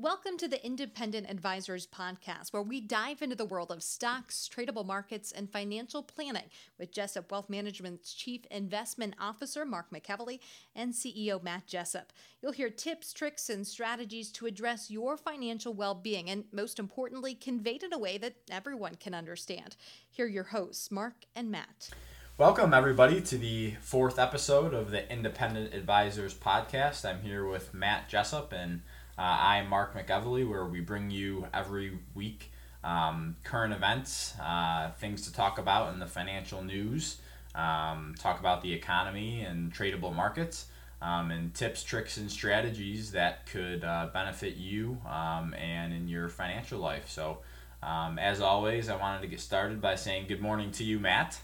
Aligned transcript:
Welcome 0.00 0.38
to 0.38 0.48
the 0.48 0.64
Independent 0.64 1.28
Advisors 1.28 1.86
Podcast, 1.86 2.54
where 2.54 2.62
we 2.62 2.80
dive 2.80 3.20
into 3.20 3.36
the 3.36 3.44
world 3.44 3.70
of 3.70 3.82
stocks, 3.82 4.48
tradable 4.50 4.86
markets, 4.86 5.30
and 5.30 5.52
financial 5.52 6.02
planning 6.02 6.48
with 6.78 6.90
Jessup 6.90 7.30
Wealth 7.30 7.50
Management's 7.50 8.14
Chief 8.14 8.46
Investment 8.50 9.12
Officer, 9.20 9.66
Mark 9.66 9.90
McEvely, 9.90 10.38
and 10.74 10.94
CEO, 10.94 11.42
Matt 11.42 11.66
Jessup. 11.66 12.14
You'll 12.40 12.52
hear 12.52 12.70
tips, 12.70 13.12
tricks, 13.12 13.50
and 13.50 13.66
strategies 13.66 14.32
to 14.32 14.46
address 14.46 14.90
your 14.90 15.18
financial 15.18 15.74
well 15.74 15.94
being, 15.94 16.30
and 16.30 16.44
most 16.50 16.78
importantly, 16.78 17.34
conveyed 17.34 17.82
in 17.82 17.92
a 17.92 17.98
way 17.98 18.16
that 18.16 18.36
everyone 18.50 18.94
can 18.94 19.12
understand. 19.12 19.76
Here 20.10 20.24
are 20.24 20.30
your 20.30 20.44
hosts, 20.44 20.90
Mark 20.90 21.26
and 21.36 21.50
Matt. 21.50 21.90
Welcome, 22.38 22.72
everybody, 22.72 23.20
to 23.20 23.36
the 23.36 23.74
fourth 23.82 24.18
episode 24.18 24.72
of 24.72 24.92
the 24.92 25.12
Independent 25.12 25.74
Advisors 25.74 26.32
Podcast. 26.32 27.04
I'm 27.04 27.20
here 27.20 27.46
with 27.46 27.74
Matt 27.74 28.08
Jessup 28.08 28.54
and 28.54 28.80
uh, 29.20 29.36
I'm 29.38 29.68
Mark 29.68 29.94
McEvely, 29.94 30.48
where 30.48 30.64
we 30.64 30.80
bring 30.80 31.10
you 31.10 31.46
every 31.52 31.98
week 32.14 32.50
um, 32.82 33.36
current 33.44 33.74
events, 33.74 34.32
uh, 34.42 34.92
things 34.92 35.26
to 35.26 35.32
talk 35.32 35.58
about 35.58 35.92
in 35.92 36.00
the 36.00 36.06
financial 36.06 36.64
news, 36.64 37.18
um, 37.54 38.14
talk 38.18 38.40
about 38.40 38.62
the 38.62 38.72
economy 38.72 39.42
and 39.42 39.74
tradable 39.74 40.14
markets, 40.14 40.68
um, 41.02 41.30
and 41.30 41.52
tips, 41.52 41.82
tricks, 41.82 42.16
and 42.16 42.30
strategies 42.30 43.12
that 43.12 43.44
could 43.44 43.84
uh, 43.84 44.08
benefit 44.10 44.56
you 44.56 44.96
um, 45.06 45.52
and 45.52 45.92
in 45.92 46.08
your 46.08 46.30
financial 46.30 46.80
life. 46.80 47.10
So, 47.10 47.40
um, 47.82 48.18
as 48.18 48.40
always, 48.40 48.88
I 48.88 48.96
wanted 48.96 49.20
to 49.20 49.26
get 49.26 49.40
started 49.40 49.82
by 49.82 49.96
saying 49.96 50.28
good 50.28 50.40
morning 50.40 50.70
to 50.72 50.84
you, 50.84 50.98
Matt. 50.98 51.38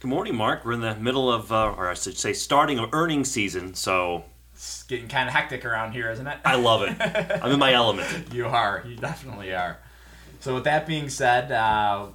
Good 0.00 0.08
morning, 0.08 0.36
Mark. 0.36 0.66
We're 0.66 0.72
in 0.72 0.80
the 0.82 0.96
middle 0.96 1.32
of, 1.32 1.50
uh, 1.50 1.72
or 1.72 1.88
I 1.88 1.94
should 1.94 2.18
say, 2.18 2.34
starting 2.34 2.78
of 2.78 2.90
earnings 2.92 3.30
season, 3.30 3.72
so 3.72 4.24
it's 4.62 4.84
getting 4.84 5.08
kind 5.08 5.28
of 5.28 5.34
hectic 5.34 5.64
around 5.64 5.90
here, 5.90 6.08
isn't 6.08 6.24
it? 6.24 6.38
I 6.44 6.54
love 6.54 6.82
it. 6.82 6.96
I'm 7.42 7.50
in 7.50 7.58
my 7.58 7.72
element. 7.72 8.32
you 8.32 8.46
are. 8.46 8.84
You 8.86 8.94
definitely 8.94 9.52
are. 9.52 9.78
So, 10.38 10.54
with 10.54 10.64
that 10.64 10.86
being 10.86 11.08
said, 11.08 11.50
uh, 11.50 12.06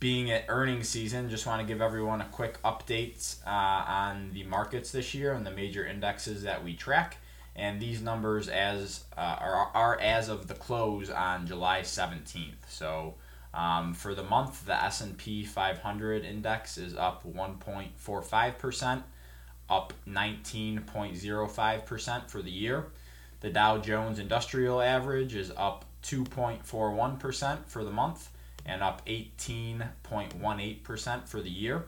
being 0.00 0.32
at 0.32 0.46
earnings 0.48 0.88
season, 0.88 1.30
just 1.30 1.46
want 1.46 1.60
to 1.60 1.66
give 1.66 1.80
everyone 1.80 2.20
a 2.20 2.24
quick 2.24 2.60
update 2.62 3.36
uh, 3.46 3.50
on 3.50 4.32
the 4.34 4.42
markets 4.42 4.90
this 4.90 5.14
year 5.14 5.32
and 5.32 5.46
the 5.46 5.52
major 5.52 5.86
indexes 5.86 6.42
that 6.42 6.64
we 6.64 6.74
track. 6.74 7.18
And 7.54 7.80
these 7.80 8.02
numbers 8.02 8.48
as 8.48 9.04
uh, 9.16 9.20
are, 9.20 9.70
are 9.72 10.00
as 10.00 10.28
of 10.28 10.48
the 10.48 10.54
close 10.54 11.08
on 11.08 11.46
July 11.46 11.82
17th. 11.82 12.68
So, 12.68 13.14
um, 13.54 13.94
for 13.94 14.12
the 14.12 14.24
month, 14.24 14.66
the 14.66 14.74
S&P 14.74 15.44
500 15.44 16.24
index 16.24 16.78
is 16.78 16.96
up 16.96 17.22
1.45 17.24 18.58
percent 18.58 19.04
up 19.68 19.92
19.05% 20.08 22.28
for 22.28 22.42
the 22.42 22.50
year. 22.50 22.86
The 23.40 23.50
Dow 23.50 23.78
Jones 23.78 24.18
Industrial 24.18 24.80
Average 24.80 25.34
is 25.34 25.52
up 25.56 25.84
2.41% 26.02 27.66
for 27.66 27.84
the 27.84 27.90
month 27.90 28.30
and 28.64 28.82
up 28.82 29.04
18.18% 29.06 31.28
for 31.28 31.40
the 31.40 31.50
year. 31.50 31.86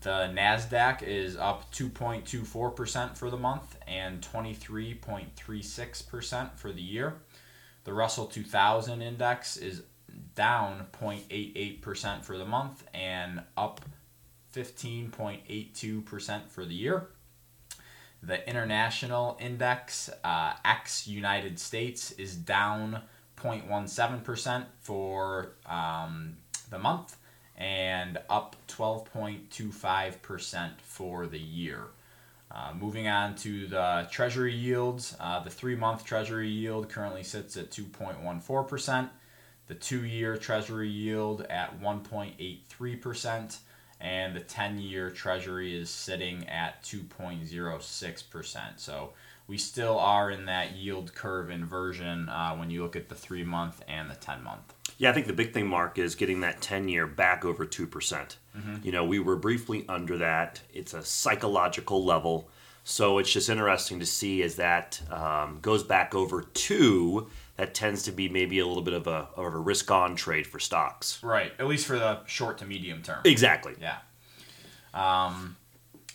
The 0.00 0.32
NASDAQ 0.34 1.02
is 1.02 1.36
up 1.36 1.72
2.24% 1.72 3.16
for 3.16 3.30
the 3.30 3.38
month 3.38 3.78
and 3.86 4.20
23.36% 4.20 6.58
for 6.58 6.72
the 6.72 6.82
year. 6.82 7.14
The 7.84 7.94
Russell 7.94 8.26
2000 8.26 9.00
index 9.00 9.56
is 9.56 9.84
down 10.34 10.88
0.88% 11.00 12.22
for 12.22 12.36
the 12.36 12.44
month 12.44 12.84
and 12.92 13.40
up 13.56 13.80
15.82% 14.54 16.48
for 16.48 16.64
the 16.64 16.74
year. 16.74 17.08
The 18.22 18.48
international 18.48 19.36
index, 19.40 20.08
uh, 20.22 20.54
United 21.04 21.58
States, 21.58 22.12
is 22.12 22.36
down 22.36 23.02
0.17% 23.36 24.66
for 24.80 25.54
um, 25.66 26.36
the 26.70 26.78
month 26.78 27.16
and 27.56 28.18
up 28.30 28.56
12.25% 28.68 30.70
for 30.80 31.26
the 31.26 31.38
year. 31.38 31.88
Uh, 32.50 32.72
moving 32.78 33.08
on 33.08 33.34
to 33.34 33.66
the 33.66 34.06
Treasury 34.10 34.54
yields, 34.54 35.16
uh, 35.18 35.42
the 35.42 35.50
three 35.50 35.74
month 35.74 36.04
Treasury 36.04 36.48
yield 36.48 36.88
currently 36.88 37.22
sits 37.22 37.56
at 37.56 37.70
2.14%, 37.70 39.10
the 39.66 39.74
two 39.74 40.04
year 40.04 40.36
Treasury 40.36 40.88
yield 40.88 41.42
at 41.42 41.80
1.83%, 41.80 43.58
and 44.04 44.36
the 44.36 44.40
10 44.40 44.78
year 44.78 45.08
treasury 45.10 45.74
is 45.74 45.88
sitting 45.88 46.46
at 46.46 46.82
2.06%. 46.84 48.60
So 48.76 49.14
we 49.48 49.56
still 49.56 49.98
are 49.98 50.30
in 50.30 50.44
that 50.44 50.76
yield 50.76 51.14
curve 51.14 51.50
inversion 51.50 52.28
uh, 52.28 52.54
when 52.54 52.68
you 52.68 52.82
look 52.82 52.96
at 52.96 53.08
the 53.08 53.14
three 53.14 53.44
month 53.44 53.82
and 53.88 54.10
the 54.10 54.14
10 54.14 54.44
month. 54.44 54.74
Yeah, 54.98 55.10
I 55.10 55.14
think 55.14 55.26
the 55.26 55.32
big 55.32 55.54
thing, 55.54 55.66
Mark, 55.66 55.98
is 55.98 56.14
getting 56.14 56.42
that 56.42 56.60
10 56.60 56.88
year 56.88 57.06
back 57.06 57.46
over 57.46 57.66
2%. 57.66 57.90
percent 57.90 58.36
mm 58.56 58.62
hmm 58.62 58.76
You 58.82 58.92
know, 58.92 59.04
we 59.06 59.18
were 59.18 59.36
briefly 59.36 59.86
under 59.88 60.18
that. 60.18 60.60
It's 60.72 60.92
a 60.92 61.02
psychological 61.02 62.04
level. 62.04 62.50
So 62.84 63.16
it's 63.16 63.32
just 63.32 63.48
interesting 63.48 63.98
to 64.00 64.06
see 64.06 64.42
as 64.42 64.56
that 64.56 65.00
um, 65.10 65.58
goes 65.62 65.82
back 65.82 66.14
over 66.14 66.42
two 66.42 67.30
that 67.56 67.74
tends 67.74 68.02
to 68.04 68.12
be 68.12 68.28
maybe 68.28 68.58
a 68.58 68.66
little 68.66 68.82
bit 68.82 68.94
of 68.94 69.06
a, 69.06 69.28
of 69.36 69.54
a 69.54 69.58
risk 69.58 69.90
on 69.90 70.16
trade 70.16 70.46
for 70.46 70.58
stocks. 70.58 71.22
Right, 71.22 71.52
at 71.58 71.66
least 71.66 71.86
for 71.86 71.98
the 71.98 72.24
short 72.26 72.58
to 72.58 72.66
medium 72.66 73.02
term. 73.02 73.20
Exactly. 73.24 73.74
Yeah. 73.80 73.98
Um, 74.92 75.56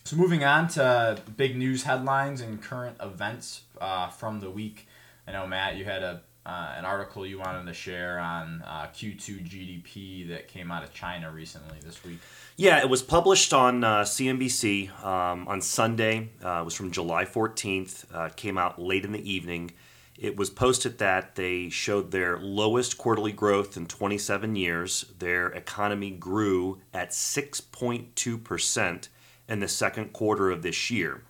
so 0.04 0.16
moving 0.16 0.44
on 0.44 0.68
to 0.70 1.22
big 1.38 1.56
news 1.56 1.84
headlines 1.84 2.42
and 2.42 2.62
current 2.62 2.98
events 3.02 3.62
uh, 3.80 4.10
from 4.10 4.40
the 4.40 4.50
week. 4.50 4.88
I 5.28 5.32
know 5.32 5.46
Matt, 5.46 5.76
you 5.76 5.86
had 5.86 6.04
a 6.04 6.22
uh, 6.46 6.74
an 6.78 6.86
article 6.86 7.28
you 7.28 7.38
wanted 7.38 7.66
to 7.68 7.74
share 7.74 8.18
on 8.18 8.64
uh, 8.66 8.88
Q2 8.88 9.48
GDP 9.48 10.30
that 10.30 10.48
came 10.48 10.72
out 10.72 10.84
of 10.84 10.92
China 10.94 11.30
recently 11.32 11.78
this 11.86 12.04
week. 12.04 12.18
Yeah, 12.58 12.80
it 12.80 12.90
was 12.90 13.04
published 13.04 13.54
on 13.54 13.84
uh, 13.84 14.02
CNBC 14.02 14.90
um, 15.04 15.48
on 15.48 15.62
Sunday. 15.62 16.30
Uh, 16.44 16.62
it 16.62 16.66
was 16.66 16.74
from 16.74 16.90
July 16.90 17.26
14th. 17.26 18.06
Uh, 18.12 18.30
came 18.30 18.58
out 18.58 18.82
late 18.82 19.06
in 19.06 19.12
the 19.12 19.32
evening. 19.32 19.72
It 20.20 20.36
was 20.36 20.50
posted 20.50 20.98
that 20.98 21.36
they 21.36 21.70
showed 21.70 22.12
their 22.12 22.38
lowest 22.38 22.98
quarterly 22.98 23.32
growth 23.32 23.78
in 23.78 23.86
27 23.86 24.58
years. 24.58 25.06
Their 25.18 25.48
economy 25.48 26.12
grew 26.12 26.82
at 26.94 27.12
6.2% 27.12 29.08
in 29.48 29.60
the 29.62 29.68
second 29.70 30.12
quarter 30.12 30.52
of 30.52 30.62
this 30.62 30.92
year. 30.92 31.24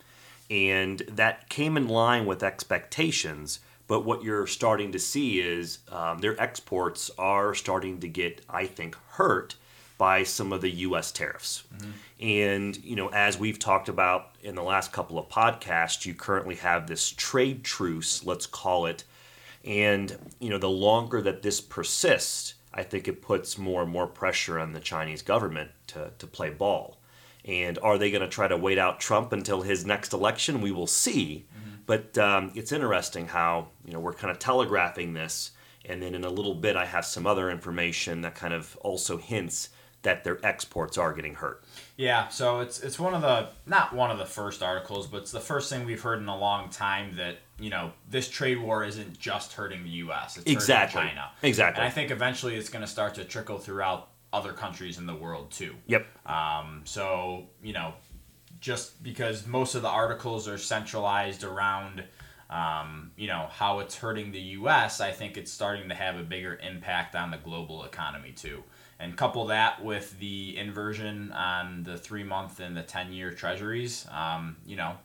And 0.49 1.03
that 1.07 1.49
came 1.49 1.77
in 1.77 1.87
line 1.87 2.25
with 2.25 2.41
expectations. 2.41 3.59
But 3.85 4.05
what 4.05 4.23
you're 4.23 4.47
starting 4.47 4.91
to 4.93 4.99
see 4.99 5.39
is 5.39 5.79
um, 5.91 6.17
their 6.17 6.41
exports 6.41 7.11
are 7.19 7.53
starting 7.53 7.99
to 7.99 8.07
get, 8.07 8.41
I 8.49 8.65
think, 8.65 8.97
hurt 9.09 9.55
by 9.99 10.23
some 10.23 10.53
of 10.53 10.61
the 10.61 10.69
U.S. 10.87 11.11
tariffs. 11.11 11.63
Mm-hmm. 11.75 11.91
And 12.21 12.83
you 12.83 12.95
know, 12.95 13.09
as 13.09 13.37
we've 13.37 13.59
talked 13.59 13.89
about 13.89 14.35
in 14.41 14.55
the 14.55 14.63
last 14.63 14.91
couple 14.91 15.19
of 15.19 15.29
podcasts, 15.29 16.05
you 16.05 16.15
currently 16.15 16.55
have 16.55 16.87
this 16.87 17.11
trade 17.11 17.63
truce, 17.63 18.25
let's 18.25 18.47
call 18.47 18.87
it. 18.87 19.03
And 19.63 20.17
you 20.39 20.49
know, 20.49 20.57
the 20.57 20.69
longer 20.69 21.21
that 21.21 21.43
this 21.43 21.61
persists, 21.61 22.55
I 22.73 22.81
think 22.81 23.07
it 23.07 23.21
puts 23.21 23.57
more 23.57 23.83
and 23.83 23.91
more 23.91 24.07
pressure 24.07 24.57
on 24.57 24.71
the 24.71 24.79
Chinese 24.79 25.21
government 25.21 25.71
to, 25.87 26.11
to 26.17 26.25
play 26.25 26.49
ball. 26.49 26.97
And 27.43 27.77
are 27.79 27.97
they 27.97 28.09
going 28.09 28.21
to 28.21 28.27
try 28.27 28.47
to 28.47 28.57
wait 28.57 28.77
out 28.77 29.01
Trump 29.01 29.33
until 29.33 29.61
his 29.61 29.85
next 29.85 30.13
election? 30.13 30.61
We 30.61 30.71
will 30.71 30.87
see. 30.87 31.45
Mm-hmm. 31.53 31.75
But 31.85 32.17
um, 32.17 32.51
it's 32.55 32.71
interesting 32.71 33.27
how 33.27 33.67
you 33.85 33.91
know 33.91 33.99
we're 33.99 34.13
kind 34.13 34.31
of 34.31 34.39
telegraphing 34.39 35.13
this, 35.13 35.51
and 35.83 36.01
then 36.01 36.15
in 36.15 36.23
a 36.23 36.29
little 36.29 36.55
bit 36.55 36.77
I 36.77 36.85
have 36.85 37.05
some 37.05 37.27
other 37.27 37.49
information 37.49 38.21
that 38.21 38.35
kind 38.35 38.53
of 38.53 38.77
also 38.81 39.17
hints 39.17 39.69
that 40.03 40.23
their 40.23 40.43
exports 40.45 40.97
are 40.97 41.13
getting 41.13 41.35
hurt. 41.35 41.63
Yeah, 41.97 42.29
so 42.29 42.61
it's 42.61 42.79
it's 42.79 42.97
one 42.97 43.13
of 43.13 43.21
the 43.21 43.49
not 43.65 43.93
one 43.93 44.11
of 44.11 44.17
the 44.17 44.25
first 44.25 44.63
articles, 44.63 45.07
but 45.07 45.17
it's 45.17 45.31
the 45.31 45.39
first 45.39 45.69
thing 45.69 45.85
we've 45.85 46.01
heard 46.01 46.19
in 46.19 46.27
a 46.27 46.37
long 46.37 46.69
time 46.69 47.17
that 47.17 47.39
you 47.59 47.69
know 47.69 47.91
this 48.09 48.29
trade 48.29 48.61
war 48.61 48.83
isn't 48.83 49.19
just 49.19 49.53
hurting 49.53 49.83
the 49.83 49.89
U.S. 49.89 50.37
It's 50.37 50.49
exactly 50.49 51.01
hurting 51.01 51.15
China. 51.15 51.31
Exactly. 51.43 51.81
And 51.81 51.87
I 51.87 51.91
think 51.91 52.11
eventually 52.11 52.55
it's 52.55 52.69
going 52.69 52.83
to 52.83 52.89
start 52.89 53.15
to 53.15 53.25
trickle 53.25 53.57
throughout 53.57 54.09
other 54.31 54.53
countries 54.53 54.97
in 54.97 55.05
the 55.05 55.15
world 55.15 55.51
too. 55.51 55.75
Yep. 55.87 56.05
Um, 56.25 56.81
so 56.85 57.47
you 57.61 57.73
know, 57.73 57.93
just 58.61 59.03
because 59.03 59.45
most 59.45 59.75
of 59.75 59.81
the 59.81 59.89
articles 59.89 60.47
are 60.47 60.57
centralized 60.57 61.43
around. 61.43 62.03
Um, 62.51 63.11
you 63.15 63.27
know 63.27 63.45
how 63.51 63.77
it's 63.77 63.95
hurting 63.95 64.31
the 64.31 64.39
U.S. 64.39 65.01
I 65.01 65.11
think 65.11 65.37
it's 65.37 65.51
starting 65.51 65.89
to 65.89 65.93
have 65.93 66.17
a 66.17 66.23
bigger 66.23 66.59
impact 66.67 67.15
on 67.15 67.29
the 67.29 67.37
global 67.37 67.83
economy 67.83 68.31
too 68.31 68.63
and 68.99 69.15
couple 69.15 69.45
that 69.47 69.83
with 69.83 70.19
the 70.19 70.57
inversion 70.57 71.31
on 71.31 71.83
the 71.83 71.97
three 71.97 72.23
month 72.23 72.59
and 72.59 72.75
the 72.75 72.83
10 72.83 73.13
year 73.13 73.31
treasuries, 73.31 74.05
um, 74.11 74.57
you 74.65 74.75
know, 74.75 74.97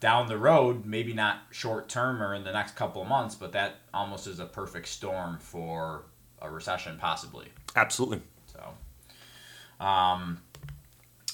down 0.00 0.28
the 0.28 0.38
road, 0.38 0.84
maybe 0.84 1.12
not 1.12 1.38
short 1.50 1.88
term 1.88 2.22
or 2.22 2.34
in 2.34 2.44
the 2.44 2.52
next 2.52 2.76
couple 2.76 3.02
of 3.02 3.08
months, 3.08 3.34
but 3.34 3.52
that 3.52 3.76
almost 3.92 4.26
is 4.26 4.38
a 4.38 4.44
perfect 4.44 4.86
storm 4.88 5.38
for 5.38 6.04
a 6.40 6.50
recession, 6.50 6.98
possibly. 7.00 7.46
Absolutely. 7.74 8.20
So, 8.52 9.84
um, 9.84 10.40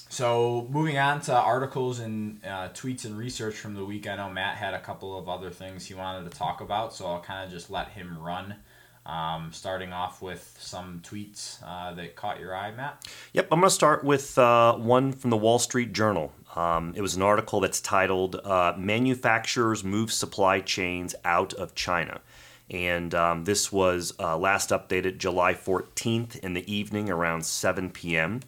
So 0.09 0.67
moving 0.69 0.97
on 0.97 1.21
to 1.21 1.33
articles 1.33 1.99
and 1.99 2.43
uh, 2.43 2.69
tweets 2.69 3.05
and 3.05 3.17
research 3.17 3.55
from 3.55 3.75
the 3.75 3.85
week. 3.85 4.07
I 4.07 4.15
know 4.15 4.29
Matt 4.29 4.57
had 4.57 4.73
a 4.73 4.79
couple 4.79 5.17
of 5.17 5.29
other 5.29 5.49
things 5.49 5.85
he 5.85 5.93
wanted 5.93 6.29
to 6.29 6.37
talk 6.37 6.59
about, 6.59 6.93
so 6.93 7.05
I'll 7.05 7.21
kind 7.21 7.45
of 7.45 7.51
just 7.51 7.69
let 7.69 7.89
him 7.89 8.17
run. 8.19 8.55
Um, 9.03 9.49
starting 9.51 9.93
off 9.93 10.21
with 10.21 10.55
some 10.59 11.01
tweets 11.03 11.57
uh, 11.65 11.93
that 11.95 12.15
caught 12.15 12.39
your 12.39 12.55
eye, 12.55 12.71
Matt. 12.71 13.07
Yep, 13.33 13.47
I'm 13.51 13.59
going 13.59 13.69
to 13.69 13.73
start 13.73 14.03
with 14.03 14.37
uh, 14.37 14.75
one 14.75 15.11
from 15.11 15.31
the 15.31 15.37
Wall 15.37 15.57
Street 15.57 15.91
Journal. 15.91 16.31
Um, 16.55 16.93
it 16.95 17.01
was 17.01 17.15
an 17.15 17.23
article 17.23 17.61
that's 17.61 17.81
titled 17.81 18.35
uh, 18.35 18.75
"Manufacturers 18.77 19.83
Move 19.83 20.11
Supply 20.11 20.59
Chains 20.59 21.15
Out 21.25 21.53
of 21.55 21.73
China." 21.73 22.21
And 22.69 23.13
um, 23.13 23.43
this 23.43 23.71
was 23.71 24.13
uh, 24.19 24.37
last 24.37 24.69
updated 24.69 25.17
July 25.17 25.53
14th 25.53 26.39
in 26.39 26.53
the 26.53 26.73
evening 26.73 27.09
around 27.09 27.45
7 27.45 27.89
p.m. 27.89 28.39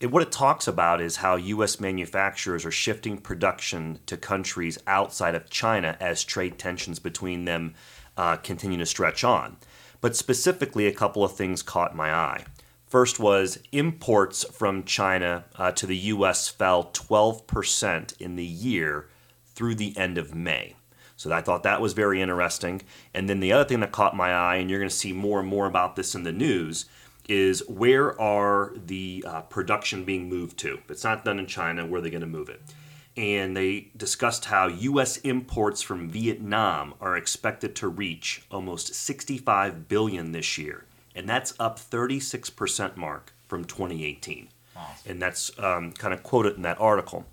It, 0.00 0.10
what 0.10 0.22
it 0.22 0.32
talks 0.32 0.66
about 0.66 1.00
is 1.00 1.16
how 1.16 1.36
U.S. 1.36 1.78
manufacturers 1.78 2.64
are 2.64 2.72
shifting 2.72 3.18
production 3.18 4.00
to 4.06 4.16
countries 4.16 4.78
outside 4.86 5.36
of 5.36 5.50
China 5.50 5.96
as 6.00 6.24
trade 6.24 6.58
tensions 6.58 6.98
between 6.98 7.44
them 7.44 7.74
uh, 8.16 8.36
continue 8.36 8.78
to 8.78 8.86
stretch 8.86 9.22
on. 9.22 9.56
But 10.00 10.16
specifically, 10.16 10.86
a 10.86 10.92
couple 10.92 11.24
of 11.24 11.36
things 11.36 11.62
caught 11.62 11.94
my 11.94 12.12
eye. 12.12 12.44
First 12.86 13.20
was 13.20 13.60
imports 13.70 14.44
from 14.44 14.84
China 14.84 15.44
uh, 15.56 15.70
to 15.72 15.86
the 15.86 15.96
U.S. 15.96 16.48
fell 16.48 16.84
12% 16.86 18.20
in 18.20 18.36
the 18.36 18.44
year 18.44 19.08
through 19.54 19.76
the 19.76 19.96
end 19.96 20.18
of 20.18 20.34
May. 20.34 20.74
So 21.16 21.30
I 21.30 21.42
thought 21.42 21.62
that 21.64 21.82
was 21.82 21.92
very 21.92 22.20
interesting. 22.20 22.80
And 23.12 23.28
then 23.28 23.40
the 23.40 23.52
other 23.52 23.68
thing 23.68 23.80
that 23.80 23.92
caught 23.92 24.16
my 24.16 24.32
eye, 24.32 24.56
and 24.56 24.70
you're 24.70 24.78
going 24.78 24.88
to 24.88 24.94
see 24.94 25.12
more 25.12 25.38
and 25.38 25.48
more 25.48 25.66
about 25.66 25.94
this 25.94 26.14
in 26.14 26.24
the 26.24 26.32
news, 26.32 26.86
is 27.28 27.62
where 27.68 28.18
are 28.20 28.72
the 28.74 29.22
uh, 29.26 29.42
production 29.42 30.04
being 30.04 30.28
moved 30.28 30.58
to? 30.58 30.78
If 30.82 30.90
it's 30.90 31.04
not 31.04 31.24
done 31.24 31.38
in 31.38 31.46
China, 31.46 31.86
where 31.86 31.98
are 31.98 32.02
they 32.02 32.10
going 32.10 32.22
to 32.22 32.26
move 32.26 32.48
it? 32.48 32.62
And 33.16 33.56
they 33.56 33.90
discussed 33.96 34.46
how 34.46 34.68
U.S. 34.68 35.18
imports 35.18 35.82
from 35.82 36.08
Vietnam 36.08 36.94
are 37.00 37.16
expected 37.16 37.74
to 37.76 37.88
reach 37.88 38.42
almost 38.50 38.94
65 38.94 39.88
billion 39.88 40.32
this 40.32 40.56
year, 40.56 40.86
and 41.14 41.28
that's 41.28 41.52
up 41.58 41.78
36% 41.78 42.96
mark 42.96 43.32
from 43.48 43.64
2018. 43.64 44.48
Awesome. 44.76 45.10
And 45.10 45.20
that's 45.20 45.50
um, 45.58 45.92
kind 45.92 46.14
of 46.14 46.22
quoted 46.22 46.56
in 46.56 46.62
that 46.62 46.80
article. 46.80 47.26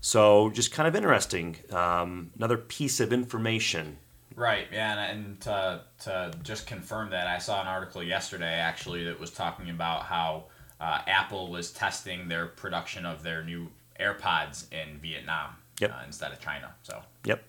So 0.00 0.50
just 0.50 0.72
kind 0.72 0.88
of 0.88 0.96
interesting. 0.96 1.56
Um, 1.70 2.30
another 2.36 2.56
piece 2.56 2.98
of 2.98 3.12
information 3.12 3.98
Right, 4.38 4.68
yeah, 4.72 4.92
and, 4.92 5.26
and 5.26 5.40
to, 5.40 5.80
to 6.04 6.32
just 6.44 6.68
confirm 6.68 7.10
that, 7.10 7.26
I 7.26 7.38
saw 7.38 7.60
an 7.60 7.66
article 7.66 8.04
yesterday 8.04 8.54
actually 8.54 9.02
that 9.04 9.18
was 9.18 9.32
talking 9.32 9.68
about 9.68 10.04
how 10.04 10.44
uh, 10.80 11.00
Apple 11.08 11.50
was 11.50 11.72
testing 11.72 12.28
their 12.28 12.46
production 12.46 13.04
of 13.04 13.24
their 13.24 13.42
new 13.42 13.68
AirPods 14.00 14.66
in 14.72 14.98
Vietnam 14.98 15.56
Yep. 15.80 15.90
uh, 15.92 16.02
instead 16.06 16.32
of 16.32 16.40
China. 16.40 16.74
So, 16.82 17.02
Yep. 17.24 17.42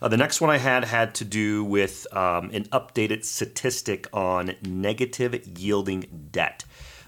Uh, 0.00 0.06
the 0.08 0.16
next 0.16 0.40
one 0.40 0.48
I 0.48 0.58
had 0.58 0.84
had 0.84 1.14
to 1.16 1.24
do 1.24 1.64
with 1.64 2.06
um, 2.14 2.50
an 2.52 2.64
updated 2.66 3.24
statistic 3.24 4.06
on 4.12 4.54
negative 4.62 5.58
yielding 5.58 6.28
debt. 6.30 6.64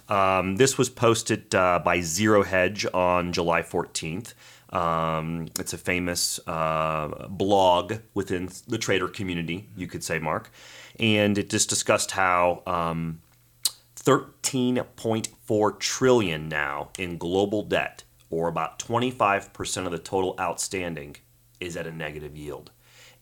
Um, 0.09 0.57
this 0.57 0.77
was 0.77 0.91
posted 0.91 1.55
uh, 1.55 1.79
by 1.85 2.01
Zero 2.01 2.43
Hedge 2.43 2.85
on 2.93 3.33
July 3.33 3.63
14th. 3.63 4.35
Um, 4.75 5.47
it's 5.59 5.73
a 5.73 5.79
famous 5.79 6.41
uh, 6.49 7.29
blog 7.29 7.95
within 8.15 8.49
the 8.67 8.79
trader 8.79 9.07
community, 9.09 9.69
you 9.77 9.87
could 9.87 10.03
say, 10.03 10.19
Mark. 10.19 10.51
And 10.99 11.39
it 11.39 11.49
just 11.49 11.69
discussed 11.69 12.11
how 12.13 12.63
um, 12.67 13.21
13.4 13.97 15.79
trillion 15.79 16.49
now 16.49 16.91
in 16.99 17.19
global 17.19 17.63
debt, 17.63 18.03
or 18.31 18.49
about 18.49 18.79
25% 18.79 19.87
of 19.87 19.93
the 19.93 19.99
total 19.99 20.35
outstanding, 20.41 21.17
is 21.59 21.77
at 21.77 21.87
a 21.87 21.93
negative 21.93 22.37
yield. 22.37 22.71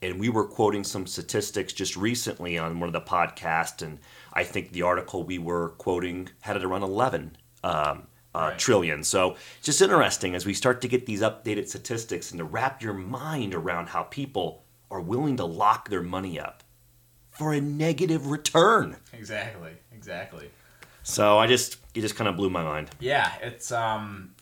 And 0.00 0.20
we 0.20 0.28
were 0.28 0.44
quoting 0.44 0.84
some 0.84 1.06
statistics 1.06 1.72
just 1.72 1.96
recently 1.96 2.56
on 2.56 2.78
one 2.78 2.88
of 2.88 2.92
the 2.92 3.00
podcasts, 3.00 3.82
and 3.82 3.98
I 4.32 4.44
think 4.44 4.70
the 4.72 4.82
article 4.82 5.24
we 5.24 5.38
were 5.38 5.70
quoting 5.70 6.28
had 6.42 6.56
it 6.56 6.62
around 6.64 6.82
11 6.84 7.36
um, 7.64 7.72
uh, 8.34 8.50
Right. 8.50 8.58
trillion. 8.58 9.02
So 9.02 9.36
just 9.62 9.82
interesting 9.82 10.34
as 10.36 10.46
we 10.46 10.54
start 10.54 10.80
to 10.82 10.88
get 10.88 11.06
these 11.06 11.22
updated 11.22 11.66
statistics 11.68 12.30
and 12.30 12.38
to 12.38 12.44
wrap 12.44 12.80
your 12.82 12.92
mind 12.94 13.54
around 13.54 13.88
how 13.88 14.04
people 14.04 14.64
are 14.90 15.00
willing 15.00 15.36
to 15.38 15.44
lock 15.44 15.88
their 15.88 16.02
money 16.02 16.38
up 16.38 16.62
for 17.30 17.52
a 17.52 17.60
negative 17.60 18.30
return. 18.30 18.96
exactly, 19.12 19.72
exactly. 19.92 20.50
So 21.02 21.38
I 21.38 21.46
just 21.48 21.78
it 21.94 22.02
just 22.02 22.14
kind 22.16 22.28
of 22.28 22.36
blew 22.36 22.50
my 22.50 22.62
mind. 22.62 22.90
Yeah, 23.00 23.32
it's 23.42 23.72
um, 23.72 24.34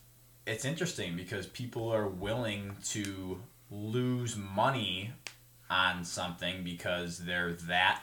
it's 0.47 0.65
interesting 0.65 1.17
because 1.17 1.47
people 1.47 1.93
are 1.93 2.07
willing 2.07 2.77
to 2.85 3.41
lose 3.71 4.37
money 4.37 5.11
on 5.69 6.05
something 6.05 6.63
because 6.63 7.19
they're 7.19 7.55
that 7.55 8.01